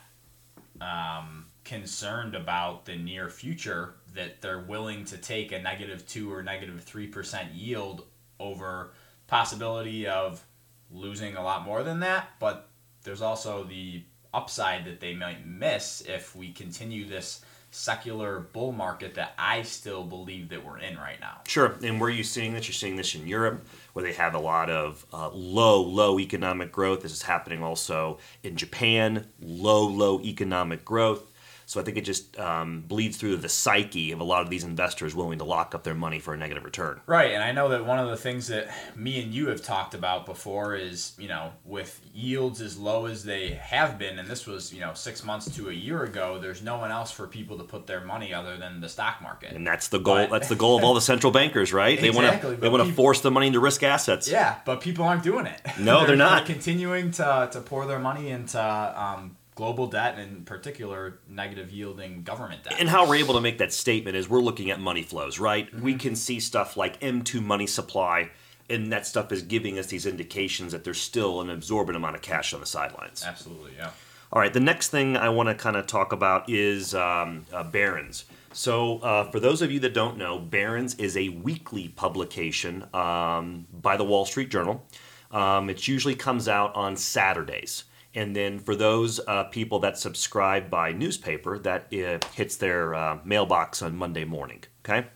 um, 0.82 1.46
concerned 1.64 2.36
about 2.36 2.86
the 2.86 2.98
near 2.98 3.30
future 3.30 3.94
that 4.14 4.42
they're 4.42 4.60
willing 4.60 5.06
to 5.06 5.18
take 5.18 5.52
a 5.52 5.62
negative 5.62 6.06
two 6.08 6.32
or 6.32 6.44
negative 6.44 6.84
three 6.84 7.08
percent 7.08 7.54
yield 7.54 8.06
over 8.40 8.92
possibility 9.28 10.06
of 10.06 10.44
losing 10.92 11.38
a 11.38 11.44
lot 11.44 11.64
more 11.64 11.82
than 11.84 12.02
that. 12.02 12.28
But 12.40 12.70
there's 13.04 13.22
also 13.22 13.64
the 13.64 14.04
upside 14.34 14.86
that 14.86 15.00
they 15.00 15.16
might 15.16 15.46
miss 15.48 16.02
if 16.02 16.36
we 16.36 16.52
continue 16.52 17.08
this 17.08 17.42
secular 17.74 18.40
bull 18.40 18.72
market 18.72 19.16
that 19.16 19.34
I 19.38 19.64
still 19.64 20.04
believe 20.04 20.50
that 20.50 20.64
we're 20.64 20.78
in 20.78 20.96
right 20.96 21.20
now. 21.20 21.42
Sure. 21.48 21.76
And 21.84 22.00
where 22.00 22.10
are 22.10 22.14
you 22.14 22.24
seeing 22.24 22.54
this? 22.54 22.68
You're 22.68 22.74
seeing 22.74 22.96
this 22.96 23.16
in 23.16 23.28
Europe, 23.28 23.66
where 23.94 24.06
they 24.06 24.14
have 24.14 24.36
a 24.36 24.40
lot 24.40 24.70
of 24.70 25.06
uh, 25.12 25.30
low, 25.32 25.82
low 25.82 26.20
economic 26.20 26.72
growth. 26.72 27.02
This 27.02 27.12
is 27.12 27.24
happening 27.24 27.64
also 27.64 28.20
in 28.44 28.56
Japan, 28.56 29.26
low, 29.42 29.88
low 29.88 30.22
economic 30.22 30.86
growth. 30.86 31.33
So 31.66 31.80
I 31.80 31.84
think 31.84 31.98
it 31.98 32.02
just 32.06 32.38
um, 32.40 32.82
bleeds 32.88 33.18
through 33.18 33.38
the 33.38 33.50
psyche 33.50 34.12
of 34.12 34.20
a 34.20 34.24
lot 34.24 34.42
of 34.42 34.50
these 34.50 34.64
investors 34.64 35.16
willing 35.16 35.38
to 35.40 35.46
lock 35.46 35.74
up 35.74 35.84
their 35.84 35.94
money 35.94 36.20
for 36.20 36.34
a 36.34 36.38
negative 36.38 36.64
return. 36.64 37.02
Right, 37.06 37.32
and 37.32 37.44
I 37.44 37.52
know 37.52 37.70
that 37.70 37.86
one 37.86 38.00
of 38.00 38.10
the 38.10 38.18
things 38.18 38.48
that 38.48 38.70
me 38.96 39.22
and 39.22 39.34
you 39.34 39.48
have 39.50 39.62
talked 39.64 39.94
about 39.94 40.26
before 40.26 40.76
is, 40.76 41.14
you 41.18 41.28
know, 41.28 41.52
with 41.66 42.02
yields 42.14 42.62
as 42.62 42.78
low 42.78 43.06
as 43.06 43.24
they 43.24 43.52
have 43.56 43.98
been, 43.98 44.20
and 44.20 44.28
this 44.28 44.46
was, 44.46 44.74
you 44.74 44.80
know, 44.82 44.94
six 44.94 45.24
months 45.24 45.50
to 45.56 45.70
a 45.70 45.74
year 45.74 46.04
ago, 46.04 46.38
there's 46.40 46.62
no 46.62 46.78
one 46.78 46.92
else 46.92 47.12
for 47.12 47.28
people 47.28 47.58
to 47.58 47.64
put 47.64 47.88
their 47.88 48.02
money 48.02 48.34
other 48.34 48.58
than 48.58 48.82
the 48.82 48.90
stock 48.90 49.22
market. 49.22 49.54
And 49.54 49.66
that's 49.66 49.88
the 49.88 50.00
goal. 50.00 50.16
But- 50.16 50.30
that's 50.32 50.50
the 50.50 50.56
goal 50.56 50.78
of 50.78 50.84
all 50.84 50.94
the 50.94 51.02
central 51.02 51.32
bankers, 51.32 51.72
right? 51.74 52.00
They 52.00 52.10
want 52.10 52.26
Exactly, 52.28 52.56
to 52.56 52.62
they 52.62 52.70
want 52.70 52.86
to 52.88 52.94
force 52.94 53.22
the 53.22 53.32
money 53.32 53.48
into 53.48 53.60
risk 53.60 53.84
assets. 53.84 54.28
Yeah, 54.30 54.58
but 54.66 54.82
people 54.82 55.06
aren't 55.06 55.24
doing 55.24 55.46
it. 55.46 55.62
No, 55.80 56.06
they're 56.06 56.16
not. 56.34 56.46
continuing 56.46 57.12
to, 57.12 57.50
to 57.52 57.62
pour 57.62 57.86
their 57.86 58.00
money 58.00 58.30
into 58.30 58.60
um, 58.62 59.38
global 59.56 59.88
debt, 59.88 60.16
and 60.18 60.38
in 60.38 60.44
particular, 60.46 61.20
negative 61.30 61.72
yielding 61.72 62.24
government 62.24 62.64
debt. 62.64 62.76
And 62.80 62.90
how 62.90 63.08
we're 63.08 63.16
able 63.16 63.36
to 63.36 63.42
make 63.42 63.58
that 63.60 63.74
statement 63.74 64.16
is 64.16 64.30
we're 64.30 64.40
looking 64.40 64.72
at 64.72 64.80
money 64.80 65.04
flows, 65.04 65.40
right? 65.40 65.68
Mm-hmm. 65.68 65.84
We 65.84 65.96
can 65.96 66.16
see 66.16 66.40
stuff 66.40 66.78
like 66.78 67.00
M2 67.00 67.44
money 67.44 67.68
supply, 67.68 68.32
and 68.70 68.92
that 68.92 69.06
stuff 69.06 69.32
is 69.32 69.42
giving 69.42 69.78
us 69.78 69.88
these 69.88 70.06
indications 70.06 70.72
that 70.72 70.84
there's 70.84 71.02
still 71.02 71.42
an 71.42 71.50
absorbent 71.50 71.96
amount 71.96 72.16
of 72.16 72.22
cash 72.22 72.54
on 72.54 72.60
the 72.60 72.66
sidelines. 72.66 73.24
Absolutely, 73.26 73.74
yeah. 73.78 73.92
All 74.32 74.42
right, 74.42 74.52
the 74.52 74.60
next 74.60 74.90
thing 74.90 75.16
I 75.16 75.30
want 75.30 75.50
to 75.50 75.56
kind 75.56 75.76
of 75.76 75.86
talk 75.86 76.12
about 76.12 76.50
is 76.50 76.96
um, 76.96 77.46
uh, 77.54 77.64
Barron's. 77.64 78.26
So, 78.52 79.00
uh, 79.00 79.30
for 79.32 79.40
those 79.40 79.62
of 79.62 79.72
you 79.72 79.80
that 79.82 79.94
don't 79.94 80.18
know, 80.18 80.38
Barron's 80.40 80.96
is 80.96 81.18
a 81.18 81.30
weekly 81.30 81.90
publication 81.90 82.86
um, 82.94 83.66
by 83.72 83.98
the 83.98 84.04
Wall 84.04 84.26
Street 84.26 84.50
Journal. 84.50 84.86
Um, 85.32 85.70
it 85.70 85.88
usually 85.88 86.16
comes 86.16 86.48
out 86.48 86.76
on 86.76 86.96
Saturdays. 86.96 87.84
And 88.16 88.36
then 88.36 88.60
for 88.60 88.76
those 88.76 89.20
uh, 89.28 89.46
people 89.46 89.80
that 89.80 89.98
subscribe 89.98 90.70
by 90.70 90.92
newspaper, 90.92 91.58
that 91.60 91.94
uh, 91.94 92.20
hits 92.34 92.56
their 92.58 92.94
uh, 92.94 93.20
mailbox 93.24 93.82
on 93.82 93.96
Monday 93.96 94.24
morning. 94.24 94.64
Okay? 94.84 95.08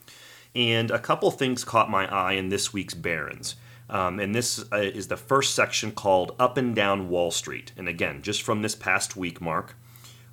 And 0.56 0.90
a 0.90 1.00
couple 1.00 1.30
things 1.30 1.64
caught 1.64 1.90
my 1.90 2.08
eye 2.08 2.34
in 2.34 2.50
this 2.50 2.74
week's 2.74 2.96
Barron's. 2.96 3.56
Um, 3.90 4.20
and 4.20 4.34
this 4.34 4.66
uh, 4.72 4.78
is 4.78 5.08
the 5.08 5.18
first 5.18 5.54
section 5.54 5.92
called 5.92 6.36
Up 6.40 6.58
and 6.58 6.76
Down 6.76 7.10
Wall 7.10 7.32
Street. 7.32 7.72
And 7.78 7.88
again, 7.88 8.22
just 8.22 8.42
from 8.42 8.62
this 8.62 8.76
past 8.76 9.16
week, 9.16 9.40
Mark, 9.40 9.76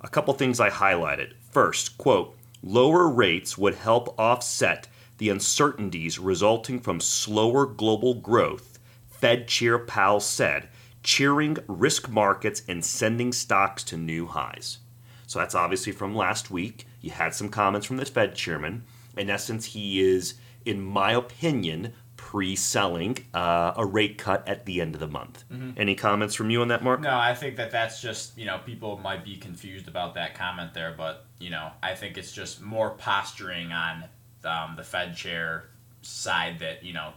a 0.01 0.09
couple 0.09 0.33
things 0.33 0.59
I 0.59 0.69
highlighted. 0.69 1.33
First, 1.51 1.97
quote, 1.97 2.35
lower 2.61 3.07
rates 3.07 3.57
would 3.57 3.75
help 3.75 4.19
offset 4.19 4.87
the 5.17 5.29
uncertainties 5.29 6.19
resulting 6.19 6.79
from 6.79 6.99
slower 6.99 7.65
global 7.65 8.15
growth, 8.15 8.79
Fed 9.07 9.47
Chair 9.47 9.79
Powell 9.79 10.19
said, 10.19 10.67
cheering 11.05 11.57
risk 11.67 12.09
markets 12.09 12.63
and 12.67 12.83
sending 12.83 13.31
stocks 13.31 13.83
to 13.85 13.95
new 13.95 14.25
highs. 14.25 14.79
So 15.27 15.39
that's 15.39 15.55
obviously 15.55 15.93
from 15.93 16.15
last 16.15 16.51
week. 16.51 16.87
You 16.99 17.11
had 17.11 17.33
some 17.33 17.49
comments 17.49 17.87
from 17.87 17.97
the 17.97 18.05
Fed 18.05 18.35
chairman. 18.35 18.83
In 19.15 19.29
essence, 19.29 19.65
he 19.65 20.01
is, 20.01 20.33
in 20.65 20.81
my 20.81 21.13
opinion, 21.13 21.93
pre 22.17 22.55
selling 22.55 23.19
uh, 23.33 23.73
a 23.77 23.85
rate 23.85 24.17
cut 24.17 24.47
at 24.47 24.65
the 24.65 24.81
end 24.81 24.95
of 24.95 24.99
the 24.99 25.07
month. 25.07 25.43
Any 25.77 25.95
comments 25.95 26.35
from 26.35 26.49
you 26.49 26.61
on 26.61 26.69
that, 26.69 26.83
Mark? 26.83 27.01
No, 27.01 27.17
I 27.17 27.35
think 27.35 27.55
that 27.57 27.71
that's 27.71 28.01
just, 28.01 28.37
you 28.37 28.45
know, 28.45 28.59
people 28.65 28.97
might 28.97 29.23
be 29.23 29.37
confused 29.37 29.87
about 29.87 30.15
that 30.15 30.35
comment 30.35 30.73
there, 30.73 30.93
but, 30.97 31.25
you 31.39 31.51
know, 31.51 31.69
I 31.83 31.93
think 31.93 32.17
it's 32.17 32.31
just 32.31 32.61
more 32.61 32.89
posturing 32.91 33.71
on 33.71 34.05
um, 34.43 34.75
the 34.75 34.83
Fed 34.83 35.15
chair 35.15 35.65
side 36.05 36.59
that 36.59 36.83
you 36.83 36.93
know 36.93 37.13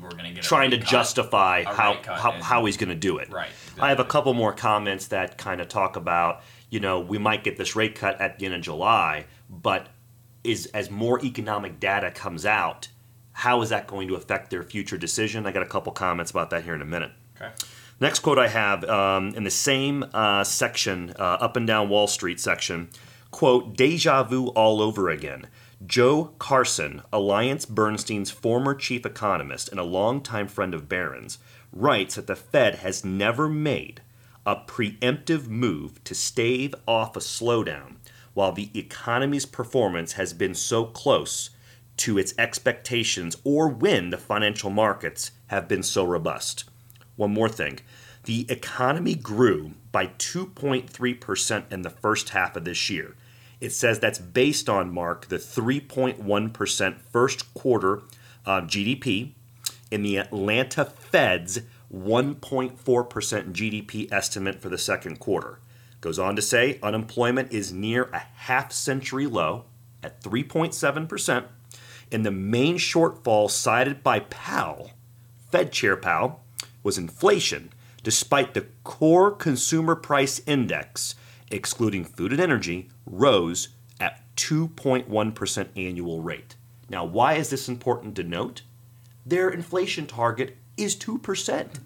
we're 0.00 0.10
going 0.10 0.24
to 0.24 0.32
get 0.32 0.44
trying 0.44 0.70
to 0.70 0.78
cut. 0.78 0.86
justify 0.88 1.64
how 1.64 1.98
how, 2.04 2.32
and- 2.32 2.42
how 2.42 2.64
he's 2.64 2.76
going 2.76 2.88
to 2.90 2.94
do 2.94 3.18
it. 3.18 3.30
Right. 3.30 3.48
I 3.78 3.88
have 3.88 4.00
a 4.00 4.04
couple 4.04 4.34
more 4.34 4.52
comments 4.52 5.08
that 5.08 5.38
kind 5.38 5.60
of 5.60 5.68
talk 5.68 5.96
about, 5.96 6.42
you 6.70 6.80
know, 6.80 7.00
we 7.00 7.18
might 7.18 7.42
get 7.44 7.56
this 7.56 7.74
rate 7.74 7.94
cut 7.94 8.20
at 8.20 8.38
the 8.38 8.46
end 8.46 8.54
of 8.54 8.60
July, 8.60 9.26
but 9.50 9.88
is 10.44 10.66
as 10.66 10.90
more 10.90 11.24
economic 11.24 11.80
data 11.80 12.10
comes 12.10 12.46
out, 12.46 12.88
how 13.32 13.62
is 13.62 13.70
that 13.70 13.86
going 13.86 14.06
to 14.08 14.14
affect 14.14 14.50
their 14.50 14.62
future 14.62 14.96
decision? 14.96 15.46
I 15.46 15.52
got 15.52 15.62
a 15.62 15.66
couple 15.66 15.92
comments 15.92 16.30
about 16.30 16.50
that 16.50 16.64
here 16.64 16.74
in 16.74 16.82
a 16.82 16.86
minute. 16.86 17.10
Okay. 17.36 17.50
Next 18.00 18.20
quote 18.20 18.38
I 18.38 18.48
have 18.48 18.84
um, 18.84 19.34
in 19.34 19.44
the 19.44 19.50
same 19.50 20.04
uh, 20.12 20.44
section, 20.44 21.14
uh, 21.18 21.22
up 21.40 21.56
and 21.56 21.66
down 21.66 21.88
Wall 21.88 22.06
Street 22.06 22.38
section, 22.38 22.90
quote, 23.30 23.76
deja 23.76 24.22
vu 24.22 24.48
all 24.48 24.80
over 24.82 25.10
again. 25.10 25.46
Joe 25.86 26.32
Carson, 26.38 27.02
AllianceBernstein's 27.12 28.30
former 28.30 28.74
chief 28.74 29.04
economist 29.04 29.68
and 29.68 29.80
a 29.80 29.84
longtime 29.84 30.46
friend 30.46 30.72
of 30.72 30.88
Barron's, 30.88 31.38
writes 31.72 32.14
that 32.14 32.26
the 32.26 32.36
Fed 32.36 32.76
has 32.76 33.04
never 33.04 33.48
made 33.48 34.00
a 34.46 34.56
preemptive 34.56 35.48
move 35.48 36.02
to 36.04 36.14
stave 36.14 36.74
off 36.86 37.16
a 37.16 37.20
slowdown 37.20 37.96
while 38.34 38.52
the 38.52 38.70
economy's 38.78 39.46
performance 39.46 40.12
has 40.12 40.32
been 40.32 40.54
so 40.54 40.84
close 40.84 41.50
to 41.96 42.18
its 42.18 42.34
expectations 42.38 43.36
or 43.44 43.68
when 43.68 44.10
the 44.10 44.18
financial 44.18 44.70
markets 44.70 45.32
have 45.48 45.68
been 45.68 45.82
so 45.82 46.04
robust. 46.04 46.64
One 47.16 47.32
more 47.32 47.48
thing. 47.48 47.80
The 48.24 48.46
economy 48.48 49.14
grew 49.14 49.72
by 49.92 50.06
2.3% 50.06 51.72
in 51.72 51.82
the 51.82 51.90
first 51.90 52.30
half 52.30 52.56
of 52.56 52.64
this 52.64 52.88
year. 52.88 53.16
It 53.64 53.72
says 53.72 53.98
that's 53.98 54.18
based 54.18 54.68
on, 54.68 54.92
Mark, 54.92 55.28
the 55.28 55.38
3.1% 55.38 57.00
first 57.10 57.54
quarter 57.54 58.02
uh, 58.44 58.60
GDP 58.60 59.30
in 59.90 60.02
the 60.02 60.18
Atlanta 60.18 60.84
Fed's 60.84 61.60
1.4% 61.90 62.76
GDP 62.76 64.12
estimate 64.12 64.60
for 64.60 64.68
the 64.68 64.76
second 64.76 65.18
quarter. 65.18 65.60
Goes 66.02 66.18
on 66.18 66.36
to 66.36 66.42
say 66.42 66.78
unemployment 66.82 67.52
is 67.52 67.72
near 67.72 68.10
a 68.12 68.18
half 68.18 68.70
century 68.70 69.26
low 69.26 69.64
at 70.02 70.20
3.7%, 70.20 71.44
and 72.12 72.26
the 72.26 72.30
main 72.30 72.76
shortfall 72.76 73.50
cited 73.50 74.02
by 74.02 74.20
Powell, 74.20 74.90
Fed 75.50 75.72
Chair 75.72 75.96
Powell, 75.96 76.44
was 76.82 76.98
inflation, 76.98 77.70
despite 78.02 78.52
the 78.52 78.66
core 78.82 79.30
consumer 79.30 79.94
price 79.94 80.42
index, 80.44 81.14
excluding 81.50 82.04
food 82.04 82.30
and 82.30 82.42
energy, 82.42 82.90
rose 83.06 83.68
at 84.00 84.20
2.1% 84.36 85.68
annual 85.76 86.20
rate. 86.20 86.56
Now, 86.88 87.04
why 87.04 87.34
is 87.34 87.50
this 87.50 87.68
important 87.68 88.16
to 88.16 88.22
note? 88.22 88.62
Their 89.24 89.48
inflation 89.48 90.06
target 90.06 90.56
is 90.76 90.96
2%. 90.96 91.80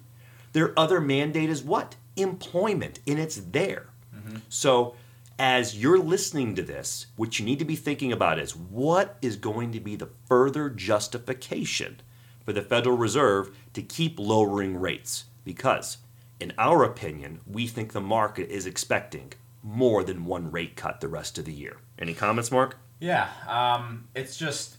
Their 0.53 0.77
other 0.77 0.99
mandate 0.99 1.49
is 1.49 1.63
what? 1.63 1.95
Employment, 2.15 2.99
and 3.07 3.19
it's 3.19 3.37
there. 3.37 3.87
Mm-hmm. 4.15 4.37
So, 4.49 4.95
as 5.37 5.77
you're 5.77 5.99
listening 5.99 6.53
to 6.55 6.61
this, 6.61 7.05
what 7.15 7.39
you 7.39 7.45
need 7.45 7.59
to 7.59 7.65
be 7.65 7.77
thinking 7.77 8.11
about 8.11 8.39
is 8.39 8.57
what 8.57 9.17
is 9.21 9.37
going 9.37 9.71
to 9.71 9.79
be 9.79 9.95
the 9.95 10.09
further 10.27 10.69
justification 10.69 12.01
for 12.43 12.51
the 12.51 12.61
Federal 12.61 12.97
Reserve 12.97 13.55
to 13.73 13.81
keep 13.81 14.19
lowering 14.19 14.77
rates? 14.77 15.25
Because, 15.45 15.97
in 16.41 16.51
our 16.57 16.83
opinion, 16.83 17.39
we 17.47 17.67
think 17.67 17.93
the 17.93 18.01
market 18.01 18.49
is 18.49 18.65
expecting 18.65 19.31
more 19.63 20.03
than 20.03 20.25
one 20.25 20.51
rate 20.51 20.75
cut 20.75 21.01
the 21.01 21.07
rest 21.07 21.37
of 21.37 21.45
the 21.45 21.53
year. 21.53 21.77
Any 21.97 22.13
comments, 22.13 22.51
Mark? 22.51 22.77
Yeah, 22.99 23.27
um, 23.47 24.07
it's 24.15 24.37
just, 24.37 24.77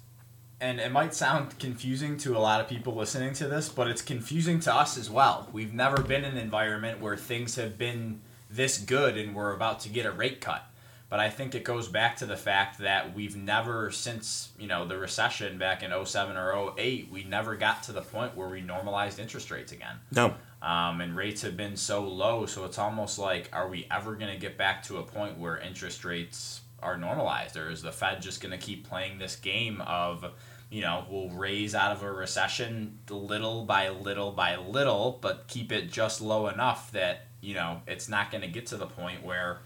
and 0.61 0.81
it 0.81 0.93
might 0.93 1.15
sound 1.15 1.59
confusing 1.59 2.17
to 2.19 2.37
a 2.37 2.39
lot 2.39 2.61
of 2.61 2.69
people 2.69 2.95
listening 2.95 3.33
to 3.35 3.49
this, 3.49 3.69
but 3.69 3.89
it's 3.89 4.03
confusing 4.03 4.61
to 4.61 4.75
us 4.75 4.99
as 4.99 5.11
well. 5.11 5.49
We've 5.53 5.73
never 5.73 6.03
been 6.03 6.25
in 6.25 6.33
an 6.33 6.39
environment 6.39 7.01
where 7.01 7.17
things 7.17 7.57
have 7.57 7.79
been 7.79 8.21
this 8.51 8.79
good 8.79 9.17
and 9.17 9.35
we're 9.35 9.55
about 9.55 9.81
to 9.81 9.89
get 9.89 10.07
a 10.07 10.13
rate 10.13 10.41
cut. 10.41 10.67
But 11.11 11.19
I 11.19 11.29
think 11.29 11.57
it 11.57 11.65
goes 11.65 11.89
back 11.89 12.17
to 12.19 12.27
the 12.27 12.37
fact 12.37 12.79
that 12.79 13.15
we've 13.15 13.37
never, 13.37 13.91
since 13.91 14.51
you 14.59 14.69
know 14.69 14.87
the 14.87 14.97
recession 14.97 15.59
back 15.59 15.83
in 15.83 15.93
07 16.07 16.37
or 16.37 16.73
08, 16.79 17.09
we 17.11 17.25
never 17.25 17.57
got 17.57 17.83
to 17.85 17.93
the 17.93 18.01
point 18.01 18.37
where 18.37 18.49
we 18.49 18.61
normalized 18.61 19.19
interest 19.19 19.51
rates 19.51 19.73
again. 19.73 19.97
No. 20.13 20.35
Um, 20.63 21.01
and 21.01 21.17
rates 21.17 21.43
have 21.43 21.57
been 21.57 21.77
so 21.77 22.07
low, 22.07 22.47
so 22.47 22.65
it's 22.65 22.79
almost 22.79 23.19
like, 23.19 23.49
are 23.53 23.69
we 23.69 23.87
ever 23.91 24.15
going 24.15 24.33
to 24.33 24.39
get 24.39 24.57
back 24.57 24.85
to 24.85 24.99
a 24.99 25.03
point 25.03 25.37
where 25.37 25.59
interest 25.59 26.05
rates 26.05 26.61
are 26.83 26.97
normalized, 26.97 27.57
or 27.57 27.71
is 27.71 27.83
the 27.83 27.93
Fed 27.93 28.23
just 28.23 28.41
going 28.41 28.53
to 28.53 28.65
keep 28.65 28.89
playing 28.89 29.19
this 29.19 29.37
game 29.37 29.81
of, 29.81 30.25
you 30.71 30.83
know, 30.83 31.05
we'll 31.11 31.31
raise 31.31 31.75
out 31.75 31.93
of 31.93 32.03
a 32.03 32.13
recession 32.13 32.99
little 33.09 33.65
by 33.65 33.89
little 33.89 34.33
by 34.33 34.57
little, 34.57 35.19
but 35.21 35.49
keep 35.49 35.73
it 35.73 35.91
just 35.91 36.21
low 36.21 36.47
enough 36.49 36.93
that 36.93 37.27
you 37.41 37.55
know 37.55 37.81
it's 37.87 38.09
not 38.09 38.31
going 38.31 38.43
to 38.43 38.49
get 38.49 38.67
to 38.67 38.77
the 38.77 38.87
point 38.87 39.25
where 39.25 39.61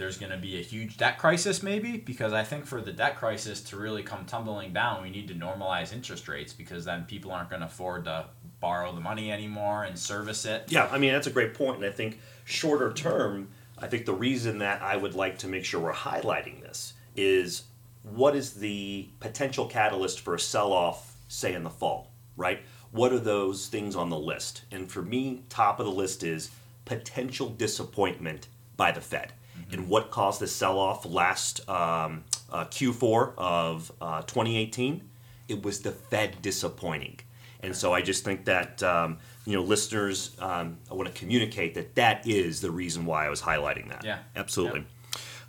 there's 0.00 0.16
going 0.16 0.32
to 0.32 0.38
be 0.38 0.58
a 0.58 0.62
huge 0.62 0.96
debt 0.96 1.18
crisis, 1.18 1.62
maybe? 1.62 1.98
Because 1.98 2.32
I 2.32 2.42
think 2.42 2.64
for 2.64 2.80
the 2.80 2.90
debt 2.90 3.16
crisis 3.16 3.60
to 3.64 3.76
really 3.76 4.02
come 4.02 4.24
tumbling 4.24 4.72
down, 4.72 5.02
we 5.02 5.10
need 5.10 5.28
to 5.28 5.34
normalize 5.34 5.92
interest 5.92 6.26
rates 6.26 6.54
because 6.54 6.86
then 6.86 7.04
people 7.04 7.30
aren't 7.30 7.50
going 7.50 7.60
to 7.60 7.66
afford 7.66 8.06
to 8.06 8.24
borrow 8.60 8.94
the 8.94 9.00
money 9.00 9.30
anymore 9.30 9.84
and 9.84 9.98
service 9.98 10.46
it. 10.46 10.64
Yeah, 10.68 10.88
I 10.90 10.96
mean 10.96 11.12
that's 11.12 11.26
a 11.26 11.30
great 11.30 11.52
point, 11.52 11.76
and 11.76 11.84
I 11.84 11.90
think 11.90 12.18
shorter 12.46 12.94
term, 12.94 13.50
I 13.78 13.88
think 13.88 14.06
the 14.06 14.14
reason 14.14 14.58
that 14.60 14.80
I 14.80 14.96
would 14.96 15.14
like 15.14 15.36
to 15.40 15.48
make 15.48 15.66
sure 15.66 15.80
we're 15.80 15.92
highlighting 15.92 16.62
this 16.62 16.94
is 17.14 17.64
what 18.02 18.34
is 18.34 18.54
the 18.54 19.06
potential 19.20 19.66
catalyst 19.66 20.20
for 20.20 20.34
a 20.34 20.40
sell-off, 20.40 21.14
say 21.28 21.52
in 21.52 21.62
the 21.62 21.68
fall, 21.68 22.10
right? 22.38 22.62
What 22.90 23.12
are 23.12 23.18
those 23.18 23.66
things 23.66 23.94
on 23.94 24.08
the 24.08 24.18
list? 24.18 24.62
And 24.72 24.90
for 24.90 25.02
me, 25.02 25.42
top 25.50 25.78
of 25.78 25.84
the 25.84 25.92
list 25.92 26.22
is 26.22 26.50
potential 26.86 27.50
disappointment 27.50 28.48
by 28.78 28.92
the 28.92 29.02
Fed. 29.02 29.34
And 29.72 29.88
what 29.88 30.10
caused 30.10 30.40
the 30.40 30.46
sell-off 30.46 31.06
last 31.06 31.68
um, 31.68 32.24
uh, 32.52 32.64
Q4 32.64 33.34
of 33.36 33.92
uh, 34.00 34.22
2018? 34.22 35.02
It 35.48 35.62
was 35.62 35.80
the 35.82 35.92
Fed 35.92 36.42
disappointing. 36.42 37.20
And 37.62 37.76
so 37.76 37.92
I 37.92 38.00
just 38.02 38.24
think 38.24 38.46
that 38.46 38.82
um, 38.82 39.18
you 39.44 39.54
know 39.54 39.62
listeners, 39.62 40.36
um, 40.38 40.78
I 40.90 40.94
want 40.94 41.12
to 41.12 41.18
communicate 41.18 41.74
that 41.74 41.94
that 41.94 42.26
is 42.26 42.60
the 42.60 42.70
reason 42.70 43.04
why 43.04 43.26
I 43.26 43.28
was 43.28 43.42
highlighting 43.42 43.88
that. 43.88 44.04
Yeah. 44.04 44.18
absolutely. 44.34 44.86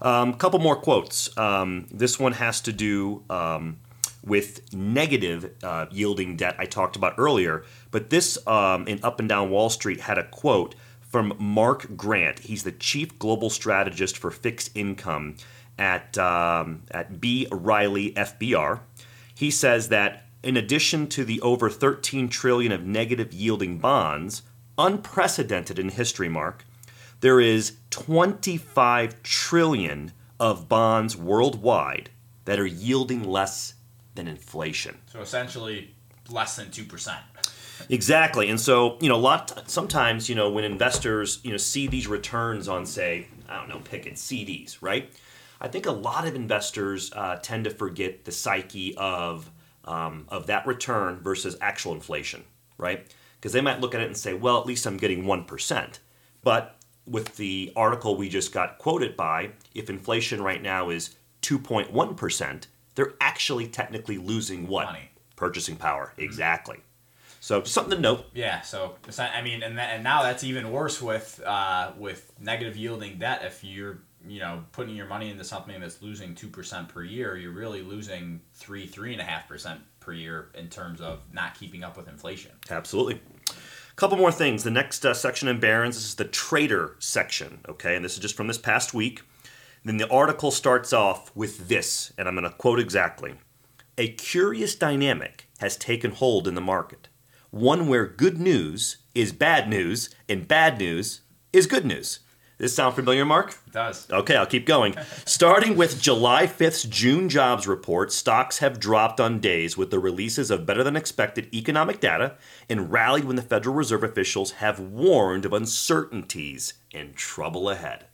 A 0.02 0.08
um, 0.08 0.34
couple 0.34 0.60
more 0.60 0.76
quotes. 0.76 1.36
Um, 1.38 1.88
this 1.92 2.20
one 2.20 2.34
has 2.34 2.62
to 2.62 2.74
do 2.74 3.24
um, 3.30 3.78
with 4.26 4.74
negative 4.74 5.52
uh, 5.64 5.86
yielding 5.92 6.36
debt 6.36 6.56
I 6.58 6.66
talked 6.66 6.96
about 6.96 7.16
earlier, 7.18 7.64
but 7.92 8.10
this 8.10 8.38
um, 8.48 8.88
in 8.88 9.00
Up 9.04 9.20
and 9.20 9.30
Down 9.30 9.50
Wall 9.50 9.70
Street 9.70 10.02
had 10.02 10.18
a 10.18 10.24
quote 10.24 10.76
from 11.12 11.34
Mark 11.38 11.98
Grant. 11.98 12.40
He's 12.40 12.64
the 12.64 12.72
chief 12.72 13.20
global 13.20 13.50
strategist 13.50 14.18
for 14.18 14.32
fixed 14.32 14.72
income 14.74 15.36
at 15.78 16.18
um, 16.18 16.84
at 16.90 17.20
B 17.20 17.48
Riley 17.52 18.14
FBR. 18.14 18.80
He 19.36 19.52
says 19.52 19.90
that 19.90 20.26
in 20.42 20.58
addition 20.58 21.08
to 21.08 21.26
the 21.26 21.42
over 21.42 21.70
13 21.70 22.30
trillion 22.30 22.72
of 22.72 22.86
negative 22.86 23.34
yielding 23.34 23.78
bonds, 23.78 24.44
unprecedented 24.78 25.78
in 25.78 25.90
history, 25.90 26.30
Mark, 26.30 26.66
there 27.20 27.40
is 27.40 27.78
25 27.92 29.22
trillion 29.22 30.14
of 30.40 30.68
bonds 30.68 31.16
worldwide 31.16 32.10
that 32.46 32.60
are 32.60 32.66
yielding 32.66 33.24
less 33.24 33.76
than 34.16 34.28
inflation. 34.28 34.98
So 35.12 35.22
essentially, 35.22 35.94
less 36.30 36.56
than 36.56 36.68
2%. 36.68 37.16
Exactly. 37.90 38.50
And 38.50 38.60
so, 38.60 38.98
you 39.02 39.10
know, 39.10 39.16
a 39.16 39.18
lot 39.18 39.70
sometimes, 39.70 40.30
you 40.30 40.36
know, 40.36 40.50
when 40.50 40.64
investors, 40.64 41.40
you 41.44 41.52
know, 41.52 41.58
see 41.58 41.88
these 41.88 42.08
returns 42.08 42.68
on 42.68 42.86
say, 42.86 43.28
I 43.50 43.58
don't 43.58 43.70
know, 43.70 43.80
pick 43.84 44.06
it 44.06 44.16
CDs, 44.16 44.78
right? 44.82 45.12
I 45.60 45.68
think 45.68 45.86
a 45.86 45.92
lot 45.92 46.28
of 46.28 46.36
investors 46.36 47.12
uh, 47.14 47.38
tend 47.42 47.66
to 47.66 47.70
forget 47.70 48.26
the 48.26 48.32
psyche 48.32 48.96
of 48.98 49.50
um, 49.86 50.26
of 50.30 50.48
that 50.48 50.66
return 50.68 51.20
versus 51.22 51.58
actual 51.62 51.94
inflation, 51.94 52.44
right? 52.78 53.14
Because 53.36 53.54
they 53.54 53.62
might 53.62 53.80
look 53.80 53.96
at 53.96 54.02
it 54.02 54.08
and 54.08 54.18
say, 54.18 54.34
well, 54.34 54.60
at 54.60 54.66
least 54.66 54.86
I'm 54.86 54.98
getting 54.98 55.26
one 55.26 55.44
percent. 55.46 56.00
But 56.44 56.78
with 57.06 57.36
the 57.38 57.74
article 57.76 58.16
we 58.16 58.30
just 58.30 58.54
got 58.54 58.78
quoted 58.78 59.16
by, 59.18 59.52
if 59.74 59.90
inflation 59.90 60.42
right 60.42 60.62
now 60.62 60.90
is 60.90 61.16
2.1 61.42 62.18
percent, 62.18 62.68
they're 62.96 63.14
actually 63.20 63.68
technically 63.68 64.18
losing 64.18 64.68
what? 64.68 64.86
Money. 64.86 65.10
Purchasing 65.36 65.76
power. 65.76 66.14
Exactly. 66.18 66.80
So 67.42 67.64
something 67.64 67.96
to 67.96 68.00
note. 68.00 68.26
Yeah, 68.36 68.62
so 68.62 68.96
I 69.18 69.42
mean, 69.42 69.64
and, 69.64 69.76
that, 69.80 69.96
and 69.96 70.04
now 70.04 70.22
that's 70.22 70.44
even 70.44 70.72
worse 70.72 71.02
with 71.02 71.42
uh, 71.44 71.92
with 71.98 72.32
negative 72.40 72.78
yielding 72.78 73.18
debt. 73.18 73.42
If 73.44 73.64
you're 73.64 73.98
you 74.28 74.40
know 74.40 74.64
putting 74.72 74.96
your 74.96 75.08
money 75.08 75.32
into 75.32 75.44
something 75.44 75.82
that's 75.82 76.04
losing 76.04 76.36
two 76.36 76.48
percent 76.48 76.88
per 76.90 77.04
year, 77.04 77.36
you're 77.36 77.52
really 77.52 77.82
losing 77.82 78.42
three 78.54 78.86
three 78.86 79.12
and 79.12 79.20
a 79.20 79.24
half 79.24 79.48
percent 79.48 79.82
per 80.00 80.14
year 80.14 80.50
in 80.54 80.70
terms 80.70 81.02
of 81.02 81.22
not 81.34 81.56
keeping 81.56 81.84
up 81.84 81.98
with 81.98 82.08
inflation. 82.08 82.52
Absolutely. 82.70 83.20
A 83.50 83.96
couple 83.96 84.18
more 84.18 84.32
things. 84.32 84.64
The 84.64 84.70
next 84.70 85.04
uh, 85.04 85.16
section 85.16 85.48
in 85.48 85.60
Barron's 85.60 85.96
this 85.96 86.06
is 86.06 86.16
the 86.16 86.26
trader 86.26 86.96
section, 87.00 87.62
okay? 87.68 87.96
And 87.96 88.06
this 88.06 88.14
is 88.14 88.20
just 88.20 88.38
from 88.38 88.48
this 88.48 88.60
past 88.60 88.94
week. 88.94 89.24
Then 89.84 89.98
the 89.98 90.10
article 90.10 90.52
starts 90.52 90.94
off 90.94 91.36
with 91.36 91.68
this, 91.70 92.14
and 92.20 92.28
I'm 92.28 92.36
going 92.36 92.50
to 92.50 92.56
quote 92.56 92.80
exactly. 92.80 93.34
a 93.98 94.10
curious 94.14 94.76
dynamic 94.76 95.48
has 95.60 95.78
taken 95.78 96.12
hold 96.12 96.48
in 96.48 96.56
the 96.56 96.62
market. 96.62 97.08
One 97.52 97.90
where 97.90 98.08
good 98.08 98.40
news 98.40 99.00
is 99.14 99.34
bad 99.34 99.68
news 99.68 100.10
and 100.30 100.48
bad 100.48 100.80
news 100.80 101.20
is 101.52 101.68
good 101.68 101.86
news. 101.86 102.20
This 102.58 102.74
sound 102.74 102.96
familiar, 102.96 103.26
Mark? 103.26 103.58
It 103.68 103.74
does. 103.74 104.10
Okay, 104.10 104.38
I'll 104.38 104.46
keep 104.46 104.66
going. 104.66 104.96
Starting 105.26 105.76
with 105.76 106.02
July 106.02 106.48
5th's 106.48 106.84
June 106.84 107.28
jobs 107.28 107.68
report, 107.68 108.14
stocks 108.14 108.60
have 108.60 108.80
dropped 108.80 109.20
on 109.20 109.40
days 109.40 109.76
with 109.76 109.92
the 109.92 110.00
releases 110.00 110.50
of 110.50 110.66
better 110.66 110.82
than 110.82 110.96
expected 110.96 111.54
economic 111.54 112.00
data 112.00 112.38
and 112.70 112.90
rallied 112.90 113.26
when 113.26 113.36
the 113.36 113.42
Federal 113.42 113.76
Reserve 113.76 114.06
officials 114.06 114.52
have 114.54 114.80
warned 114.80 115.44
of 115.44 115.52
uncertainties 115.52 116.76
and 116.94 117.18
trouble 117.18 117.70
ahead. 117.70 118.06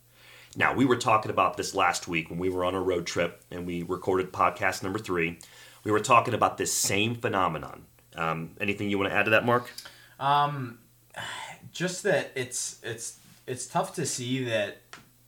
Now, 0.56 0.74
we 0.74 0.86
were 0.86 0.96
talking 0.96 1.30
about 1.30 1.58
this 1.58 1.76
last 1.76 2.08
week 2.08 2.32
when 2.32 2.40
we 2.40 2.50
were 2.50 2.66
on 2.66 2.74
a 2.74 2.82
road 2.82 3.06
trip 3.06 3.44
and 3.52 3.68
we 3.68 3.84
recorded 3.84 4.34
podcast 4.34 4.82
number 4.82 4.98
three. 4.98 5.38
We 5.84 5.92
were 5.92 6.00
talking 6.00 6.34
about 6.34 6.58
this 6.58 6.74
same 6.74 7.14
phenomenon. 7.14 7.86
Um, 8.18 8.52
anything 8.60 8.90
you 8.90 8.98
want 8.98 9.12
to 9.12 9.16
add 9.16 9.24
to 9.24 9.32
that, 9.32 9.46
Mark? 9.46 9.72
Um, 10.20 10.80
just 11.72 12.04
that 12.04 12.32
it's 12.36 12.80
it's 12.84 13.20
it's 13.46 13.68
tough 13.68 13.94
to 13.96 14.06
see 14.06 14.44
that 14.46 14.82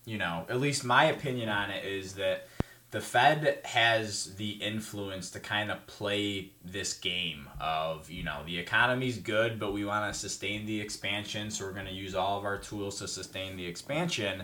you 0.06 0.18
know 0.18 0.46
at 0.50 0.60
least 0.60 0.84
my 0.84 1.06
opinion 1.06 1.50
on 1.50 1.70
it 1.70 1.86
is 1.86 2.14
that 2.16 2.48
the 2.92 3.00
Fed 3.00 3.60
has 3.66 4.36
the 4.38 4.50
influence 4.54 5.30
to 5.32 5.40
kind 5.40 5.70
of 5.70 5.86
play 5.86 6.52
this 6.66 6.96
game 6.96 7.48
of 7.62 8.10
you 8.10 8.24
know 8.24 8.42
the 8.48 8.58
economy's 8.58 9.18
good 9.20 9.60
but 9.60 9.74
we 9.74 9.86
want 9.86 10.12
to 10.12 10.20
sustain 10.20 10.66
the 10.66 10.82
expansion 10.82 11.52
so 11.52 11.66
we're 11.66 11.72
going 11.74 11.86
to 11.86 11.92
use 11.94 12.16
all 12.16 12.40
of 12.40 12.46
our 12.46 12.58
tools 12.58 12.98
to 12.98 13.08
sustain 13.08 13.56
the 13.56 13.66
expansion 13.66 14.44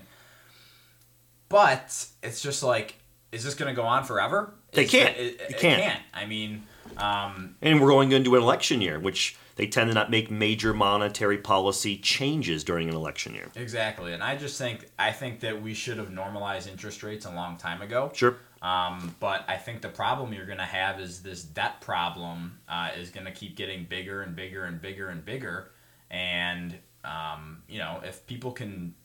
but 1.49 2.05
it's 2.23 2.41
just 2.41 2.63
like 2.63 2.95
is 3.31 3.43
this 3.43 3.55
going 3.55 3.73
to 3.73 3.79
go 3.79 3.87
on 3.87 4.03
forever 4.03 4.53
They 4.73 4.83
Is- 4.83 4.91
can't. 4.91 5.17
it, 5.17 5.37
They 5.39 5.45
it 5.45 5.57
can't. 5.57 5.81
can't 5.81 6.01
i 6.13 6.25
mean 6.25 6.63
um, 6.97 7.55
And 7.61 7.81
we're 7.81 7.89
going 7.89 8.11
into 8.11 8.35
an 8.35 8.41
election 8.41 8.81
year, 8.81 8.99
which 8.99 9.35
they 9.55 9.67
tend 9.67 9.89
to 9.89 9.93
not 9.93 10.11
make 10.11 10.29
major 10.29 10.73
monetary 10.73 11.37
policy 11.37 11.97
changes 11.97 12.63
during 12.63 12.89
an 12.89 12.95
election 12.95 13.33
year. 13.33 13.49
Exactly, 13.55 14.13
and 14.13 14.21
I 14.21 14.35
just 14.35 14.57
think 14.57 14.89
I 14.99 15.11
think 15.11 15.39
that 15.41 15.61
we 15.61 15.73
should 15.73 15.97
have 15.97 16.11
normalized 16.11 16.69
interest 16.69 17.03
rates 17.03 17.25
a 17.25 17.31
long 17.31 17.57
time 17.57 17.81
ago. 17.81 18.11
Sure. 18.13 18.37
Um, 18.61 19.15
but 19.19 19.45
I 19.47 19.57
think 19.57 19.81
the 19.81 19.89
problem 19.89 20.33
you're 20.33 20.45
going 20.45 20.57
to 20.57 20.63
have 20.63 20.99
is 20.99 21.21
this 21.21 21.43
debt 21.43 21.81
problem 21.81 22.59
uh, 22.67 22.89
is 22.97 23.11
going 23.11 23.25
to 23.25 23.31
keep 23.31 23.55
getting 23.55 23.85
bigger 23.85 24.23
and 24.23 24.35
bigger 24.35 24.65
and 24.65 24.81
bigger 24.81 25.09
and 25.09 25.23
bigger. 25.23 25.71
And 26.09 26.75
um, 27.03 27.61
you 27.69 27.79
know, 27.79 28.01
if 28.03 28.25
people 28.25 28.51
can, 28.51 28.95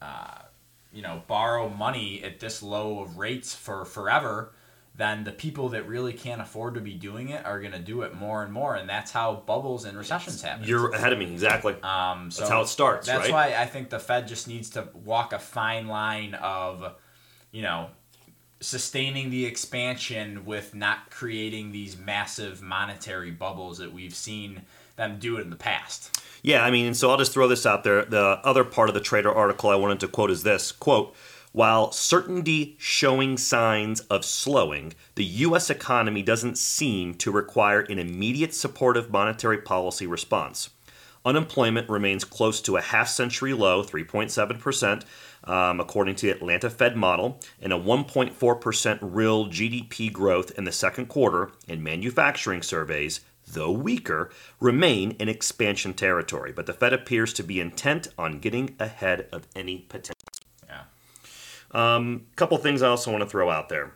uh, 0.00 0.38
you 0.92 1.02
know, 1.02 1.22
borrow 1.26 1.68
money 1.68 2.22
at 2.24 2.40
this 2.40 2.62
low 2.62 3.00
of 3.00 3.18
rates 3.18 3.54
for 3.54 3.84
forever, 3.84 4.52
then 4.96 5.24
the 5.24 5.32
people 5.32 5.70
that 5.70 5.88
really 5.88 6.12
can't 6.12 6.40
afford 6.40 6.74
to 6.74 6.80
be 6.80 6.94
doing 6.94 7.30
it 7.30 7.44
are 7.44 7.58
going 7.58 7.72
to 7.72 7.80
do 7.80 8.02
it 8.02 8.14
more 8.14 8.44
and 8.44 8.52
more, 8.52 8.76
and 8.76 8.88
that's 8.88 9.10
how 9.10 9.42
bubbles 9.46 9.84
and 9.84 9.98
recessions 9.98 10.40
happen. 10.40 10.64
You're 10.68 10.92
ahead 10.92 11.12
of 11.12 11.18
me, 11.18 11.32
exactly. 11.32 11.74
Um, 11.82 12.30
so 12.30 12.42
That's 12.42 12.50
how 12.50 12.60
it 12.60 12.68
starts, 12.68 13.06
That's 13.06 13.30
right? 13.30 13.54
why 13.54 13.60
I 13.60 13.66
think 13.66 13.90
the 13.90 13.98
Fed 13.98 14.28
just 14.28 14.46
needs 14.46 14.70
to 14.70 14.88
walk 14.94 15.32
a 15.32 15.38
fine 15.40 15.88
line 15.88 16.34
of, 16.34 16.94
you 17.50 17.62
know, 17.62 17.88
sustaining 18.60 19.30
the 19.30 19.44
expansion 19.44 20.44
with 20.44 20.74
not 20.74 21.10
creating 21.10 21.72
these 21.72 21.98
massive 21.98 22.62
monetary 22.62 23.32
bubbles 23.32 23.78
that 23.78 23.92
we've 23.92 24.14
seen 24.14 24.62
them 24.96 25.18
do 25.18 25.38
it 25.38 25.40
in 25.40 25.50
the 25.50 25.56
past. 25.56 26.22
Yeah, 26.42 26.64
I 26.64 26.70
mean, 26.70 26.94
so 26.94 27.10
I'll 27.10 27.16
just 27.16 27.32
throw 27.32 27.48
this 27.48 27.66
out 27.66 27.82
there. 27.84 28.04
The 28.04 28.38
other 28.44 28.64
part 28.64 28.88
of 28.88 28.94
the 28.94 29.00
trader 29.00 29.32
article 29.32 29.70
I 29.70 29.74
wanted 29.74 30.00
to 30.00 30.08
quote 30.08 30.30
is 30.30 30.44
this 30.44 30.70
quote, 30.70 31.14
while 31.54 31.92
certainty 31.92 32.74
showing 32.80 33.38
signs 33.38 34.00
of 34.10 34.24
slowing, 34.24 34.92
the 35.14 35.24
U.S. 35.24 35.70
economy 35.70 36.20
doesn't 36.20 36.58
seem 36.58 37.14
to 37.14 37.30
require 37.30 37.82
an 37.82 38.00
immediate 38.00 38.52
supportive 38.52 39.08
monetary 39.12 39.58
policy 39.58 40.04
response. 40.04 40.70
Unemployment 41.24 41.88
remains 41.88 42.24
close 42.24 42.60
to 42.60 42.76
a 42.76 42.80
half 42.80 43.06
century 43.06 43.52
low, 43.52 43.84
3.7%, 43.84 45.04
um, 45.44 45.78
according 45.78 46.16
to 46.16 46.26
the 46.26 46.32
Atlanta 46.32 46.68
Fed 46.68 46.96
model, 46.96 47.38
and 47.62 47.72
a 47.72 47.78
1.4% 47.78 48.98
real 49.00 49.46
GDP 49.46 50.12
growth 50.12 50.50
in 50.58 50.64
the 50.64 50.72
second 50.72 51.06
quarter, 51.06 51.52
and 51.68 51.84
manufacturing 51.84 52.62
surveys, 52.62 53.20
though 53.46 53.70
weaker, 53.70 54.28
remain 54.58 55.12
in 55.20 55.28
expansion 55.28 55.94
territory. 55.94 56.50
But 56.50 56.66
the 56.66 56.72
Fed 56.72 56.92
appears 56.92 57.32
to 57.34 57.44
be 57.44 57.60
intent 57.60 58.08
on 58.18 58.40
getting 58.40 58.74
ahead 58.80 59.28
of 59.30 59.46
any 59.54 59.78
potential. 59.88 60.14
Yeah. 61.74 61.96
Um, 61.96 62.26
couple 62.36 62.56
things 62.58 62.82
I 62.82 62.88
also 62.88 63.10
want 63.10 63.22
to 63.22 63.28
throw 63.28 63.50
out 63.50 63.68
there 63.68 63.92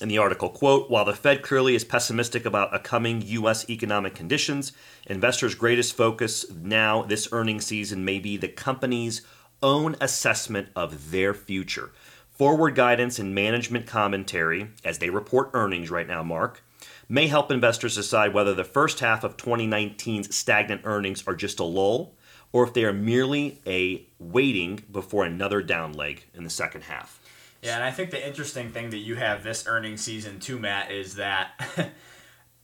in 0.00 0.08
the 0.08 0.18
article 0.18 0.50
quote 0.50 0.90
while 0.90 1.04
the 1.04 1.14
fed 1.14 1.42
clearly 1.42 1.74
is 1.74 1.84
pessimistic 1.84 2.44
about 2.44 2.72
upcoming 2.74 3.22
u.s 3.22 3.68
economic 3.70 4.14
conditions 4.14 4.72
investors 5.06 5.54
greatest 5.54 5.96
focus 5.96 6.44
now 6.50 7.02
this 7.02 7.28
earnings 7.32 7.66
season 7.66 8.04
may 8.04 8.18
be 8.18 8.36
the 8.36 8.48
company's 8.48 9.22
own 9.62 9.96
assessment 10.00 10.68
of 10.76 11.10
their 11.10 11.32
future 11.32 11.92
forward 12.30 12.74
guidance 12.74 13.18
and 13.18 13.34
management 13.34 13.86
commentary 13.86 14.68
as 14.84 14.98
they 14.98 15.10
report 15.10 15.50
earnings 15.54 15.90
right 15.90 16.08
now 16.08 16.22
mark 16.22 16.62
may 17.08 17.26
help 17.26 17.50
investors 17.50 17.94
decide 17.94 18.34
whether 18.34 18.54
the 18.54 18.64
first 18.64 19.00
half 19.00 19.24
of 19.24 19.36
2019's 19.36 20.34
stagnant 20.34 20.82
earnings 20.84 21.26
are 21.26 21.34
just 21.34 21.58
a 21.58 21.64
lull 21.64 22.14
or 22.52 22.64
if 22.64 22.72
they 22.74 22.84
are 22.84 22.92
merely 22.92 23.60
a 23.66 24.06
waiting 24.18 24.82
before 24.90 25.24
another 25.24 25.62
down 25.62 25.92
leg 25.92 26.24
in 26.34 26.44
the 26.44 26.50
second 26.50 26.82
half. 26.82 27.20
Yeah, 27.62 27.76
and 27.76 27.84
I 27.84 27.90
think 27.90 28.10
the 28.10 28.26
interesting 28.26 28.70
thing 28.70 28.90
that 28.90 28.98
you 28.98 29.16
have 29.16 29.42
this 29.42 29.66
earnings 29.66 30.00
season 30.02 30.38
too, 30.38 30.58
Matt, 30.58 30.90
is 30.90 31.16
that 31.16 31.50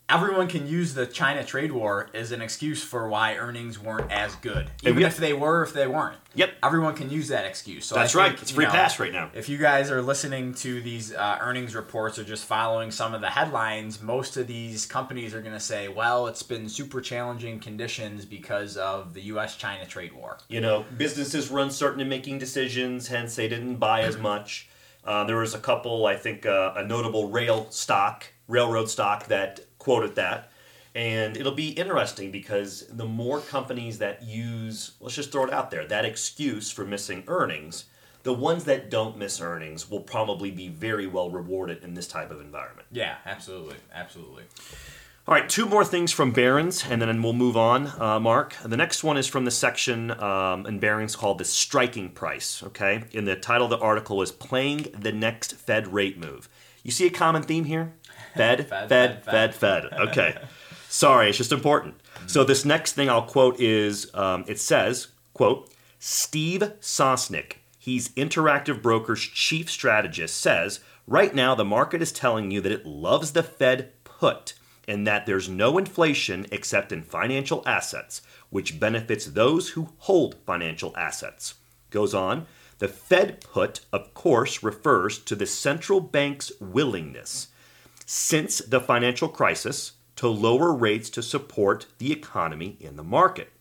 everyone 0.09 0.49
can 0.49 0.67
use 0.67 0.95
the 0.95 1.07
China 1.07 1.45
trade 1.45 1.73
war 1.73 2.11
as 2.15 2.33
an 2.33 2.43
excuse 2.43 2.83
for 2.83 3.09
why 3.09 3.37
earnings 3.37 3.79
weren't 3.79 4.11
as 4.11 4.35
good, 4.37 4.71
even 4.83 5.03
if 5.03 5.17
they 5.17 5.33
were, 5.33 5.63
if 5.63 5.73
they 5.73 5.87
weren't. 5.87 6.19
Yep. 6.35 6.53
Everyone 6.63 6.95
can 6.95 7.11
use 7.11 7.29
that 7.29 7.45
excuse. 7.45 7.85
So 7.85 7.95
That's 7.95 8.13
think, 8.13 8.23
right. 8.23 8.43
It's 8.43 8.51
free 8.51 8.65
know, 8.65 8.71
pass 8.71 8.99
right 8.99 9.13
now. 9.13 9.31
If 9.35 9.49
you 9.49 9.59
guys 9.59 9.91
are 9.91 10.01
listening 10.01 10.55
to 10.55 10.81
these 10.81 11.13
uh, 11.13 11.39
earnings 11.41 11.75
reports 11.75 12.19
or 12.19 12.25
just 12.25 12.47
following 12.47 12.91
some 12.91 13.15
of 13.15 13.21
the 13.21 13.31
headlines, 13.31 14.01
most 14.01 14.37
of 14.37 14.47
these 14.47 14.87
companies 14.87 15.35
are 15.35 15.41
going 15.41 15.55
to 15.55 15.61
say, 15.61 15.89
"Well, 15.89 16.27
it's 16.27 16.43
been 16.43 16.69
super 16.69 17.01
challenging 17.01 17.61
conditions 17.61 18.25
because 18.25 18.77
of 18.77 19.15
the 19.15 19.23
U.S.-China 19.23 19.87
trade 19.89 20.13
war." 20.13 20.39
You 20.49 20.61
know, 20.61 20.85
businesses 20.97 21.51
were 21.51 21.61
uncertain 21.61 22.01
in 22.01 22.09
making 22.09 22.39
decisions, 22.39 23.09
hence 23.09 23.37
they 23.37 23.49
didn't 23.49 23.77
buy 23.77 24.03
as 24.03 24.17
much. 24.19 24.69
Uh, 25.05 25.25
there 25.25 25.37
was 25.37 25.55
a 25.55 25.59
couple, 25.59 26.07
I 26.07 26.17
think, 26.17 26.47
uh, 26.47 26.75
a 26.77 26.85
notable 26.85 27.29
rail 27.29 27.67
stock, 27.71 28.27
railroad 28.47 28.89
stock 28.89 29.27
that 29.27 29.61
quoted 29.83 30.15
that. 30.15 30.51
And 30.95 31.37
it'll 31.37 31.53
be 31.53 31.71
interesting 31.71 32.31
because 32.31 32.87
the 32.89 33.07
more 33.07 33.41
companies 33.41 33.99
that 33.99 34.23
use, 34.23 34.93
let's 35.01 35.15
just 35.15 35.33
throw 35.33 35.45
it 35.45 35.53
out 35.53 35.71
there, 35.71 35.87
that 35.87 36.05
excuse 36.05 36.71
for 36.71 36.85
missing 36.85 37.25
earnings, 37.27 37.87
the 38.23 38.33
ones 38.33 38.65
that 38.65 38.91
don't 38.91 39.17
miss 39.17 39.41
earnings 39.41 39.91
will 39.91 40.01
probably 40.01 40.51
be 40.51 40.69
very 40.69 41.07
well 41.07 41.31
rewarded 41.31 41.83
in 41.83 41.95
this 41.95 42.07
type 42.07 42.31
of 42.31 42.41
environment. 42.41 42.87
Yeah, 42.93 43.17
absolutely, 43.25 43.77
absolutely. 43.93 44.45
All 45.27 45.35
right, 45.35 45.49
two 45.49 45.67
more 45.67 45.85
things 45.85 46.13
from 46.13 46.33
Barron's, 46.33 46.85
and 46.85 47.01
then 47.01 47.23
we'll 47.23 47.33
move 47.33 47.57
on, 47.57 47.93
uh, 48.01 48.21
Mark. 48.21 48.57
The 48.65 48.77
next 48.77 49.03
one 49.03 49.17
is 49.17 49.27
from 49.27 49.45
the 49.45 49.51
section 49.53 50.11
um, 50.21 50.67
in 50.67 50.79
Barron's 50.79 51.17
called 51.17 51.39
the 51.39 51.45
striking 51.45 52.11
price. 52.11 52.63
Okay, 52.63 53.05
and 53.15 53.27
the 53.27 53.37
title 53.37 53.67
of 53.67 53.71
the 53.71 53.79
article 53.79 54.21
is 54.21 54.31
"Playing 54.31 54.89
the 54.99 55.13
Next 55.13 55.55
Fed 55.55 55.93
Rate 55.93 56.19
Move." 56.19 56.49
You 56.83 56.91
see 56.91 57.07
a 57.07 57.11
common 57.11 57.43
theme 57.43 57.65
here? 57.65 57.95
Fed, 58.35 58.69
Fed, 58.69 58.89
Fed, 58.89 59.25
Fed, 59.25 59.55
Fed. 59.55 59.85
Okay, 60.09 60.37
sorry, 60.89 61.29
it's 61.29 61.39
just 61.39 61.53
important. 61.53 61.95
So 62.27 62.45
this 62.45 62.65
next 62.65 62.93
thing 62.93 63.11
I'll 63.11 63.23
quote 63.23 63.61
is 63.61 64.11
um, 64.15 64.45
it 64.47 64.59
says, 64.59 65.09
"quote 65.35 65.71
Steve 65.99 66.73
Sosnick, 66.81 67.55
he's 67.79 68.09
Interactive 68.11 68.81
Brokers 68.81 69.21
chief 69.21 69.71
strategist, 69.71 70.39
says 70.39 70.81
right 71.07 71.35
now 71.35 71.55
the 71.55 71.65
market 71.65 72.01
is 72.01 72.13
telling 72.13 72.51
you 72.51 72.61
that 72.61 72.73
it 72.73 72.87
loves 72.87 73.33
the 73.33 73.43
Fed 73.43 73.93
put." 74.05 74.55
and 74.89 75.07
that 75.07 75.27
there's 75.27 75.49
no 75.49 75.79
inflation 75.79 76.47
except 76.51 76.93
in 76.93 77.03
financial 77.03 77.63
assets, 77.67 78.21
which 78.51 78.81
benefits 78.81 79.27
those 79.27 79.71
who 79.71 79.89
hold 79.99 80.35
financial 80.45 80.93
assets. 80.97 81.55
Goes 81.91 82.15
on, 82.15 82.47
the 82.83 82.89
Fed 82.89 83.41
put, 83.41 83.83
of 83.93 84.13
course, 84.13 84.61
refers 84.61 85.17
to 85.21 85.37
the 85.37 85.47
central 85.47 86.01
bank's 86.01 86.51
willingness 86.59 87.47
since 88.07 88.59
the 88.59 88.81
financial 88.81 89.29
crisis 89.29 89.93
to 90.17 90.27
lower 90.27 90.73
rates 90.73 91.09
to 91.11 91.23
support 91.23 91.87
the 91.99 92.11
economy 92.11 92.77
in 92.81 92.97
the 92.97 93.05
market. 93.05 93.53